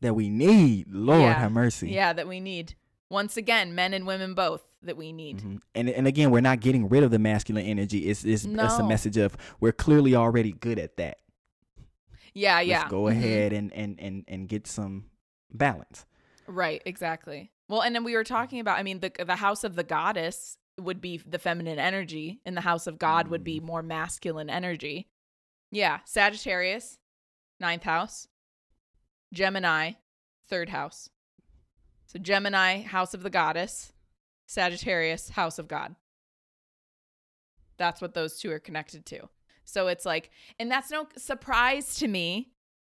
That 0.00 0.14
we 0.14 0.28
need. 0.30 0.86
Lord 0.92 1.20
Yeah. 1.20 1.34
have 1.38 1.52
mercy. 1.52 1.90
Yeah, 1.90 2.12
that 2.12 2.26
we 2.28 2.40
need. 2.40 2.74
Once 3.10 3.36
again, 3.36 3.74
men 3.74 3.92
and 3.92 4.06
women 4.06 4.34
both 4.34 4.62
that 4.82 4.96
we 4.96 5.12
need. 5.12 5.38
Mhm. 5.38 5.60
And 5.74 5.90
and 5.90 6.06
again, 6.06 6.30
we're 6.30 6.40
not 6.40 6.60
getting 6.60 6.88
rid 6.88 7.02
of 7.02 7.10
the 7.10 7.18
masculine 7.18 7.66
energy. 7.66 8.08
It's 8.08 8.24
it's, 8.24 8.44
it's 8.44 8.78
a 8.78 8.86
message 8.86 9.16
of 9.16 9.36
we're 9.60 9.72
clearly 9.72 10.14
already 10.14 10.52
good 10.52 10.78
at 10.78 10.96
that. 10.96 11.18
Yeah, 12.34 12.60
yeah. 12.60 12.80
Let's 12.80 12.90
go 12.90 13.02
Mhm. 13.04 13.10
ahead 13.10 13.52
and, 13.52 13.72
and, 13.72 13.98
and, 14.00 14.24
and 14.28 14.48
get 14.48 14.66
some 14.66 15.06
balance. 15.52 16.06
Right, 16.46 16.80
exactly. 16.84 17.50
Well, 17.68 17.80
and 17.82 17.94
then 17.94 18.04
we 18.04 18.14
were 18.14 18.24
talking 18.24 18.60
about 18.60 18.78
I 18.78 18.82
mean 18.82 19.00
the 19.00 19.12
the 19.24 19.36
house 19.36 19.64
of 19.64 19.74
the 19.76 19.84
goddess 19.84 20.56
would 20.78 21.00
be 21.00 21.18
the 21.18 21.38
feminine 21.38 21.78
energy 21.78 22.40
and 22.46 22.56
the 22.56 22.60
house 22.62 22.86
of 22.86 22.98
God 22.98 23.28
would 23.28 23.44
be 23.44 23.60
more 23.60 23.82
masculine 23.82 24.48
energy. 24.48 25.08
Yeah, 25.70 25.98
Sagittarius, 26.04 26.98
ninth 27.60 27.82
house. 27.82 28.26
Gemini, 29.32 29.92
third 30.48 30.68
house. 30.68 31.10
So 32.06 32.18
Gemini, 32.18 32.82
house 32.82 33.14
of 33.14 33.22
the 33.22 33.30
goddess. 33.30 33.92
Sagittarius, 34.46 35.30
house 35.30 35.58
of 35.58 35.68
God. 35.68 35.94
That's 37.76 38.00
what 38.00 38.14
those 38.14 38.38
two 38.40 38.50
are 38.50 38.58
connected 38.58 39.06
to. 39.06 39.28
So 39.64 39.86
it's 39.86 40.04
like, 40.04 40.30
and 40.58 40.68
that's 40.70 40.90
no 40.90 41.06
surprise 41.16 41.94
to 41.96 42.08
me 42.08 42.52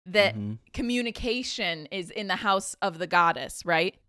that 0.07 0.37
Mhm. 0.37 0.59
communication 0.73 1.87
is 1.87 2.11
in 2.11 2.29
the 2.29 2.37
house 2.37 2.75
of 2.75 2.99
the 2.99 3.09
goddess, 3.09 3.64
right? 3.66 4.01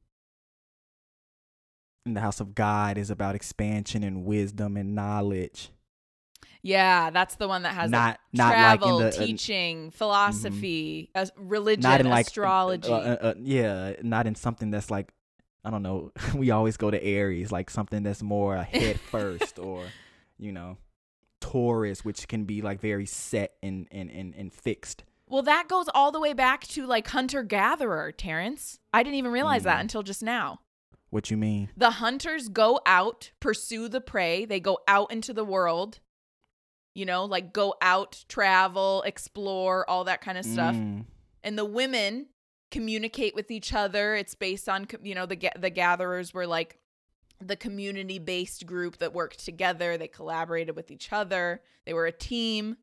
And 2.05 2.15
the 2.15 2.21
house 2.21 2.39
of 2.39 2.55
God 2.55 2.97
is 2.97 3.09
about 3.09 3.35
expansion 3.35 4.03
and 4.03 4.23
wisdom 4.25 4.77
and 4.77 4.95
knowledge. 4.95 5.71
Yeah, 6.63 7.09
that's 7.09 7.35
the 7.35 7.47
one 7.47 7.63
that 7.63 7.73
has 7.73 7.89
Not 7.89 8.11
like, 8.11 8.17
not 8.33 8.49
like 8.55 8.79
travel, 8.79 8.99
in 8.99 9.03
the 9.05 9.09
uh, 9.09 9.25
teaching, 9.25 9.91
philosophy, 9.91 11.09
as 11.15 11.31
religion, 11.35 11.81
not 11.83 12.01
in 12.01 12.07
like 12.09 12.27
astrology. 12.27 12.91
uh, 12.91 12.95
uh, 12.95 13.17
uh, 13.21 13.33
yeah, 13.41 13.93
not 14.03 14.27
in 14.27 14.35
something 14.35 14.69
that's 14.71 14.91
like 14.91 15.11
I 15.63 15.69
don't 15.71 15.83
know. 15.83 16.11
We 16.35 16.51
always 16.51 16.77
go 16.77 16.91
to 16.91 17.03
Aries, 17.03 17.51
like 17.51 17.69
something 17.69 18.03
that's 18.03 18.21
more 18.23 18.55
a 18.55 18.63
head 18.63 18.99
first, 19.11 19.57
or 19.59 19.85
you 20.37 20.51
know, 20.51 20.77
Taurus, 21.39 22.05
which 22.05 22.27
can 22.27 22.45
be 22.45 22.61
like 22.61 22.79
very 22.79 23.05
set 23.05 23.53
and 23.63 23.87
and 23.91 24.09
and, 24.11 24.35
and 24.35 24.53
fixed. 24.53 25.03
well, 25.27 25.41
that 25.43 25.67
goes 25.67 25.87
all 25.95 26.11
the 26.11 26.19
way 26.19 26.33
back 26.33 26.67
to 26.67 26.85
like 26.85 27.07
hunter 27.07 27.41
gatherer, 27.43 28.11
Terrence. 28.11 28.79
I 28.93 29.01
didn't 29.03 29.15
even 29.15 29.31
realize 29.31 29.63
that 29.63 29.77
Mm. 29.77 29.81
until 29.81 30.03
just 30.03 30.21
now. 30.23 30.59
What 31.09 31.29
you 31.31 31.37
mean? 31.37 31.69
The 31.75 31.91
hunters 31.91 32.47
go 32.47 32.79
out, 32.85 33.31
pursue 33.39 33.89
the 33.89 33.99
prey. 33.99 34.45
They 34.45 34.59
go 34.61 34.79
out 34.87 35.11
into 35.11 35.33
the 35.33 35.43
world. 35.43 35.99
You 36.93 37.05
know, 37.05 37.25
like 37.25 37.53
go 37.53 37.75
out, 37.81 38.23
travel, 38.27 39.01
explore, 39.03 39.89
all 39.89 40.03
that 40.05 40.21
kind 40.21 40.37
of 40.37 40.45
stuff. 40.45 40.75
Mm, 40.75 41.05
and 41.43 41.57
the 41.57 41.65
women 41.65 42.27
communicate 42.71 43.35
with 43.35 43.51
each 43.51 43.73
other. 43.73 44.15
It's 44.15 44.33
based 44.33 44.67
on 44.67 44.87
you 45.03 45.13
know 45.13 45.25
the 45.25 45.51
the 45.59 45.69
gatherers 45.69 46.33
were 46.33 46.47
like 46.47 46.79
the 47.39 47.55
community 47.55 48.19
based 48.19 48.65
group 48.65 48.97
that 48.97 49.13
worked 49.13 49.43
together. 49.43 49.97
They 49.97 50.07
collaborated 50.07 50.75
with 50.75 50.89
each 50.89 51.11
other. 51.11 51.61
They 51.85 51.93
were 51.93 52.07
a 52.07 52.11
team. 52.11 52.77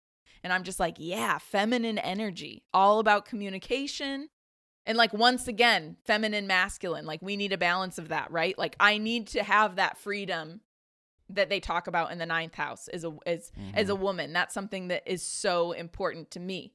And 0.44 0.52
i'm 0.52 0.62
just 0.62 0.78
like 0.78 0.96
yeah 0.98 1.38
feminine 1.38 1.98
energy. 1.98 2.62
All 2.72 3.00
about 3.00 3.24
communication. 3.24 4.28
And 4.86 4.96
like 4.96 5.12
once 5.12 5.48
again 5.48 5.96
feminine 6.04 6.46
masculine 6.46 7.04
like 7.06 7.20
we 7.20 7.36
need 7.36 7.52
a 7.52 7.58
balance 7.58 7.98
of 7.98 8.08
that 8.08 8.30
right? 8.30 8.56
Like 8.58 8.76
i 8.78 8.98
need 8.98 9.26
to 9.28 9.42
have 9.42 9.76
that 9.76 9.98
freedom 9.98 10.60
that 11.30 11.48
they 11.48 11.60
talk 11.60 11.86
about 11.86 12.10
in 12.10 12.18
the 12.18 12.26
ninth 12.26 12.54
house 12.54 12.88
as 12.88 13.04
a 13.04 13.14
as 13.26 13.52
as 13.74 13.88
a 13.88 13.92
mm-hmm. 13.92 14.02
woman 14.02 14.32
that's 14.32 14.54
something 14.54 14.88
that 14.88 15.02
is 15.06 15.22
so 15.22 15.72
important 15.72 16.30
to 16.30 16.40
me 16.40 16.72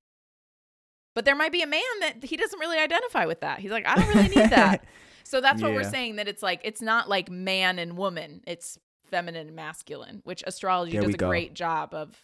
but 1.14 1.26
there 1.26 1.36
might 1.36 1.52
be 1.52 1.62
a 1.62 1.68
man 1.68 1.82
that 2.02 2.24
he 2.24 2.38
doesn't 2.38 2.60
really 2.60 2.80
identify 2.80 3.26
with 3.26 3.42
that. 3.42 3.60
He's 3.60 3.72
like, 3.72 3.88
I 3.88 3.96
don't 3.96 4.08
really 4.08 4.30
need 4.30 4.50
that. 4.50 4.84
so 5.24 5.42
that's 5.42 5.62
what 5.62 5.74
we're 5.74 5.84
saying 5.84 6.16
that 6.16 6.28
it's 6.28 6.42
like 6.42 6.62
it's 6.64 6.82
not 6.82 7.08
like 7.08 7.30
man 7.30 7.80
and 7.80 7.98
woman. 7.98 8.42
It's 8.48 8.80
feminine 9.06 9.48
and 9.48 9.56
masculine, 9.56 10.22
which 10.24 10.44
astrology 10.48 10.94
There 10.94 11.04
does 11.04 11.14
a 11.14 11.18
go. 11.18 11.28
great 11.28 11.54
job 11.54 11.94
of 11.94 12.18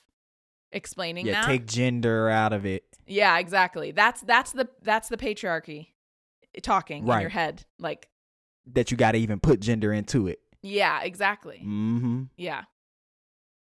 explaining 0.71 1.27
yeah, 1.27 1.41
that. 1.41 1.47
take 1.47 1.67
gender 1.67 2.29
out 2.29 2.53
of 2.53 2.65
it. 2.65 2.83
yeah, 3.05 3.37
exactly. 3.37 3.91
That's 3.91 4.21
that's 4.21 4.53
the 4.53 4.67
that's 4.81 5.09
the 5.09 5.17
patriarchy 5.17 5.89
talking 6.63 7.07
in 7.07 7.19
your 7.19 7.29
head. 7.29 7.63
Like, 7.77 8.09
That 8.73 8.89
you 8.89 8.97
got 8.97 9.11
to 9.11 9.19
even 9.19 9.39
put 9.39 9.59
gender 9.59 9.93
into 9.93 10.27
it. 10.27 10.39
Yeah, 10.61 11.01
exactly. 11.01 11.61
Mm-hmm. 11.65 12.23
Yeah. 12.37 12.63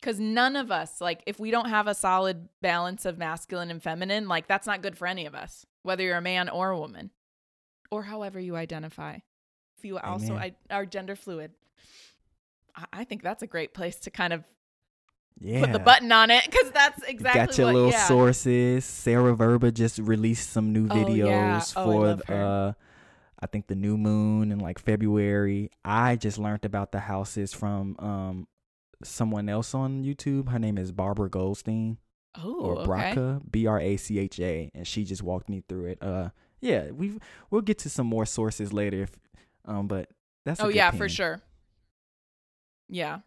Cuz 0.02 0.18
none 0.20 0.56
of 0.56 0.72
us 0.72 1.02
like 1.02 1.22
if 1.26 1.40
we 1.40 1.52
don't 1.52 1.70
have 1.70 1.88
a 1.88 1.94
solid 1.94 2.48
balance 2.62 3.04
of 3.06 3.18
masculine 3.18 3.70
and 3.70 3.84
feminine, 3.84 4.28
like 4.28 4.48
that's 4.48 4.66
not 4.66 4.82
good 4.82 4.98
for 4.98 5.08
any 5.08 5.26
of 5.26 5.36
us, 5.36 5.66
whether 5.84 6.04
you're 6.04 6.18
a 6.18 6.22
man 6.22 6.48
or 6.48 6.70
a 6.70 6.80
woman 6.80 7.12
or 7.92 8.04
however 8.04 8.40
you 8.40 8.56
identify. 8.56 9.18
If 9.78 9.86
you 9.86 9.98
also 9.98 10.36
I, 10.36 10.56
are 10.70 10.86
gender 10.86 11.16
fluid. 11.16 11.52
I, 12.76 12.86
I 12.94 13.04
think 13.04 13.24
that's 13.24 13.44
a 13.44 13.48
great 13.48 13.74
place 13.74 13.98
to 14.02 14.10
kind 14.12 14.32
of 14.32 14.44
Yeah. 15.42 15.62
put 15.62 15.74
the 15.74 15.80
button 15.80 16.12
on 16.14 16.32
it 16.32 16.50
cuz 16.50 16.72
that's 16.72 17.04
exactly 17.04 17.40
Got 17.48 17.58
your 17.58 17.68
what 17.68 17.76
little 17.76 17.92
yeah. 17.92 18.08
sources. 18.08 18.86
Sarah 18.86 19.36
Verba 19.36 19.72
just 19.72 20.00
released 20.00 20.50
some 20.50 20.72
new 20.72 20.88
Oh, 20.90 20.96
videos 20.96 21.28
yeah. 21.28 21.62
Oh, 21.76 22.18
for 22.24 22.34
uh 22.34 22.74
I 23.42 23.48
think 23.48 23.68
the 23.68 23.76
new 23.76 23.98
moon 23.98 24.52
in 24.52 24.60
like 24.60 24.80
February. 24.80 25.72
I 25.86 26.18
just 26.18 26.38
learned 26.38 26.66
about 26.66 26.92
the 26.92 27.00
houses 27.00 27.54
from 27.54 27.96
um 28.00 28.48
someone 29.04 29.48
else 29.50 29.74
on 29.74 30.04
YouTube. 30.04 30.50
Her 30.50 30.60
name 30.60 30.78
is 30.78 30.92
Barbara 30.92 31.30
Goldstein 31.30 31.98
Oh, 32.38 32.60
or 32.62 32.78
okay. 32.80 32.86
Bracha, 33.16 33.42
B 33.50 33.66
R 33.66 33.80
A 33.80 33.98
C 33.98 34.20
H 34.20 34.40
A, 34.40 34.70
and 34.76 34.86
she 34.86 35.04
just 35.04 35.24
walked 35.24 35.50
me 35.50 35.64
through 35.68 35.86
it. 35.86 36.04
Uh 36.04 36.30
yeah, 36.60 36.92
we 36.92 37.18
we'll 37.50 37.62
get 37.62 37.80
to 37.80 37.90
some 37.90 38.06
more 38.08 38.26
sources 38.26 38.74
later 38.74 39.04
if 39.04 39.12
um 39.66 39.88
but 39.88 40.10
that's 40.46 40.60
Oh 40.60 40.68
yeah, 40.68 40.92
for 40.92 41.10
sure. 41.10 41.42
Yeah. 42.90 43.20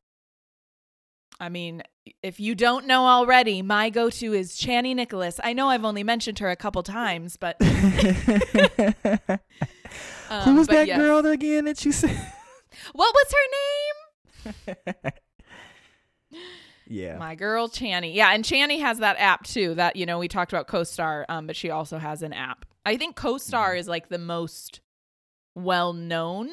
I 1.41 1.49
mean, 1.49 1.83
if 2.23 2.39
you 2.39 2.55
don't 2.55 2.87
know 2.87 3.07
already, 3.07 3.63
my 3.63 3.91
go-to 3.91 4.33
is 4.33 4.53
Chani 4.53 4.95
Nicholas. 4.95 5.41
I 5.43 5.55
know 5.55 5.71
I've 5.71 5.85
only 5.85 6.05
mentioned 6.05 6.39
her 6.39 6.51
a 6.51 6.57
couple 6.57 6.85
times, 6.85 7.37
but 7.37 7.57
um, 10.33 10.43
Who 10.45 10.55
was 10.57 10.69
that 10.69 10.87
yes. 10.87 10.99
girl 10.99 11.25
again 11.27 11.65
that 11.67 11.85
you 11.85 11.93
said? 11.93 12.17
What 12.93 13.15
was 13.15 13.35
her 14.45 14.53
name? 14.75 15.13
yeah. 16.87 17.19
My 17.19 17.35
girl 17.35 17.69
Chani. 17.69 18.15
Yeah, 18.15 18.31
and 18.33 18.45
Chani 18.45 18.81
has 18.81 18.99
that 18.99 19.17
app 19.19 19.45
too. 19.45 19.75
That 19.75 19.97
you 19.97 20.07
know 20.07 20.19
we 20.19 20.29
talked 20.29 20.53
about 20.53 20.69
CoStar, 20.69 21.25
um, 21.29 21.47
but 21.47 21.57
she 21.57 21.71
also 21.71 21.99
has 21.99 22.23
an 22.23 22.33
app. 22.33 22.65
I 22.85 22.97
think 22.97 23.17
Mm-hmm. 23.17 23.29
CoStar 23.29 23.79
is 23.79 23.89
like 23.89 24.09
the 24.09 24.19
most 24.19 24.81
well-known 25.55 26.49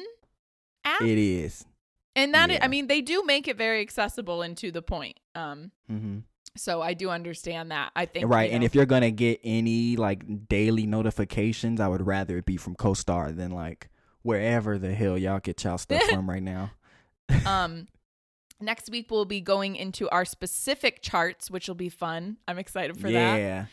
app, 0.84 1.00
it 1.02 1.18
is. 1.18 1.64
and 2.14 2.34
that 2.34 2.50
I 2.62 2.68
mean 2.68 2.86
they 2.86 3.00
do 3.00 3.24
make 3.24 3.48
it 3.48 3.56
very 3.56 3.80
accessible 3.80 4.42
and 4.42 4.56
to 4.58 4.70
the 4.70 4.82
point. 4.82 5.18
Um, 5.34 5.72
Mm-hmm. 5.90 6.18
So 6.56 6.82
I 6.82 6.94
do 6.94 7.10
understand 7.10 7.70
that. 7.70 7.92
I 7.94 8.06
think 8.06 8.28
Right, 8.28 8.50
you 8.50 8.54
and 8.56 8.64
if 8.64 8.74
you're 8.74 8.86
gonna 8.86 9.10
get 9.10 9.40
any 9.44 9.96
like 9.96 10.48
daily 10.48 10.86
notifications, 10.86 11.80
I 11.80 11.88
would 11.88 12.06
rather 12.06 12.38
it 12.38 12.46
be 12.46 12.56
from 12.56 12.74
CoStar 12.76 13.34
than 13.34 13.50
like 13.50 13.88
wherever 14.22 14.78
the 14.78 14.92
hell 14.94 15.16
y'all 15.16 15.38
get 15.40 15.64
y'all 15.64 15.78
stuff 15.78 16.02
from 16.04 16.28
right 16.28 16.42
now. 16.42 16.72
um 17.46 17.86
next 18.60 18.90
week 18.90 19.10
we'll 19.10 19.24
be 19.24 19.40
going 19.40 19.76
into 19.76 20.08
our 20.10 20.24
specific 20.24 21.00
charts 21.00 21.48
which 21.48 21.68
will 21.68 21.76
be 21.76 21.88
fun 21.88 22.36
i'm 22.48 22.58
excited 22.58 22.96
for 22.96 23.10
that. 23.10 23.36
yeah, 23.36 23.66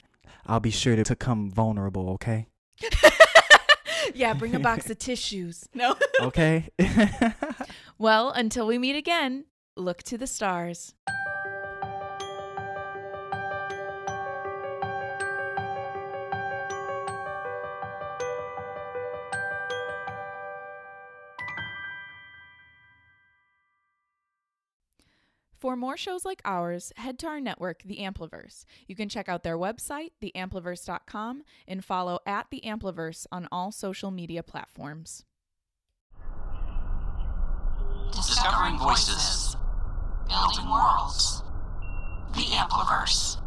I'll 0.46 0.60
be 0.60 0.70
sure 0.70 0.96
to, 0.96 1.04
to 1.04 1.16
come 1.16 1.50
vulnerable. 1.50 2.12
Okay, 2.12 2.48
yeah 4.14 4.34
bring 4.34 4.54
a 4.56 4.60
box 4.60 4.90
of 4.90 5.00
tissues 5.00 5.68
no 5.74 5.96
okay. 6.22 6.70
well 7.98 8.30
until 8.30 8.68
we 8.68 8.78
meet 8.78 8.96
again 8.96 9.46
look 9.76 10.04
to 10.04 10.18
the 10.18 10.28
stars 10.28 10.94
For 25.58 25.76
more 25.76 25.98
shows 25.98 26.24
like 26.24 26.42
ours, 26.46 26.94
head 26.98 27.18
to 27.20 27.28
our 27.28 27.42
network, 27.42 27.82
The 27.84 27.98
Ampliverse. 27.98 28.66
You 28.88 28.96
can 28.96 29.10
check 29.10 29.28
out 29.28 29.42
their 29.42 29.58
website, 29.58 30.12
theampliverse.com, 30.22 31.44
and 31.68 31.84
follow 31.84 32.20
at 32.28 32.48
The 32.52 32.62
Ampliverse 32.64 33.26
on 33.32 33.48
all 33.52 33.72
social 33.72 34.12
media 34.12 34.44
platforms. 34.44 35.26
Discovering 38.12 38.78
voices. 38.78 39.58
Building 40.28 40.70
worlds. 40.70 41.42
The 42.36 42.42
Ampliverse. 42.42 43.42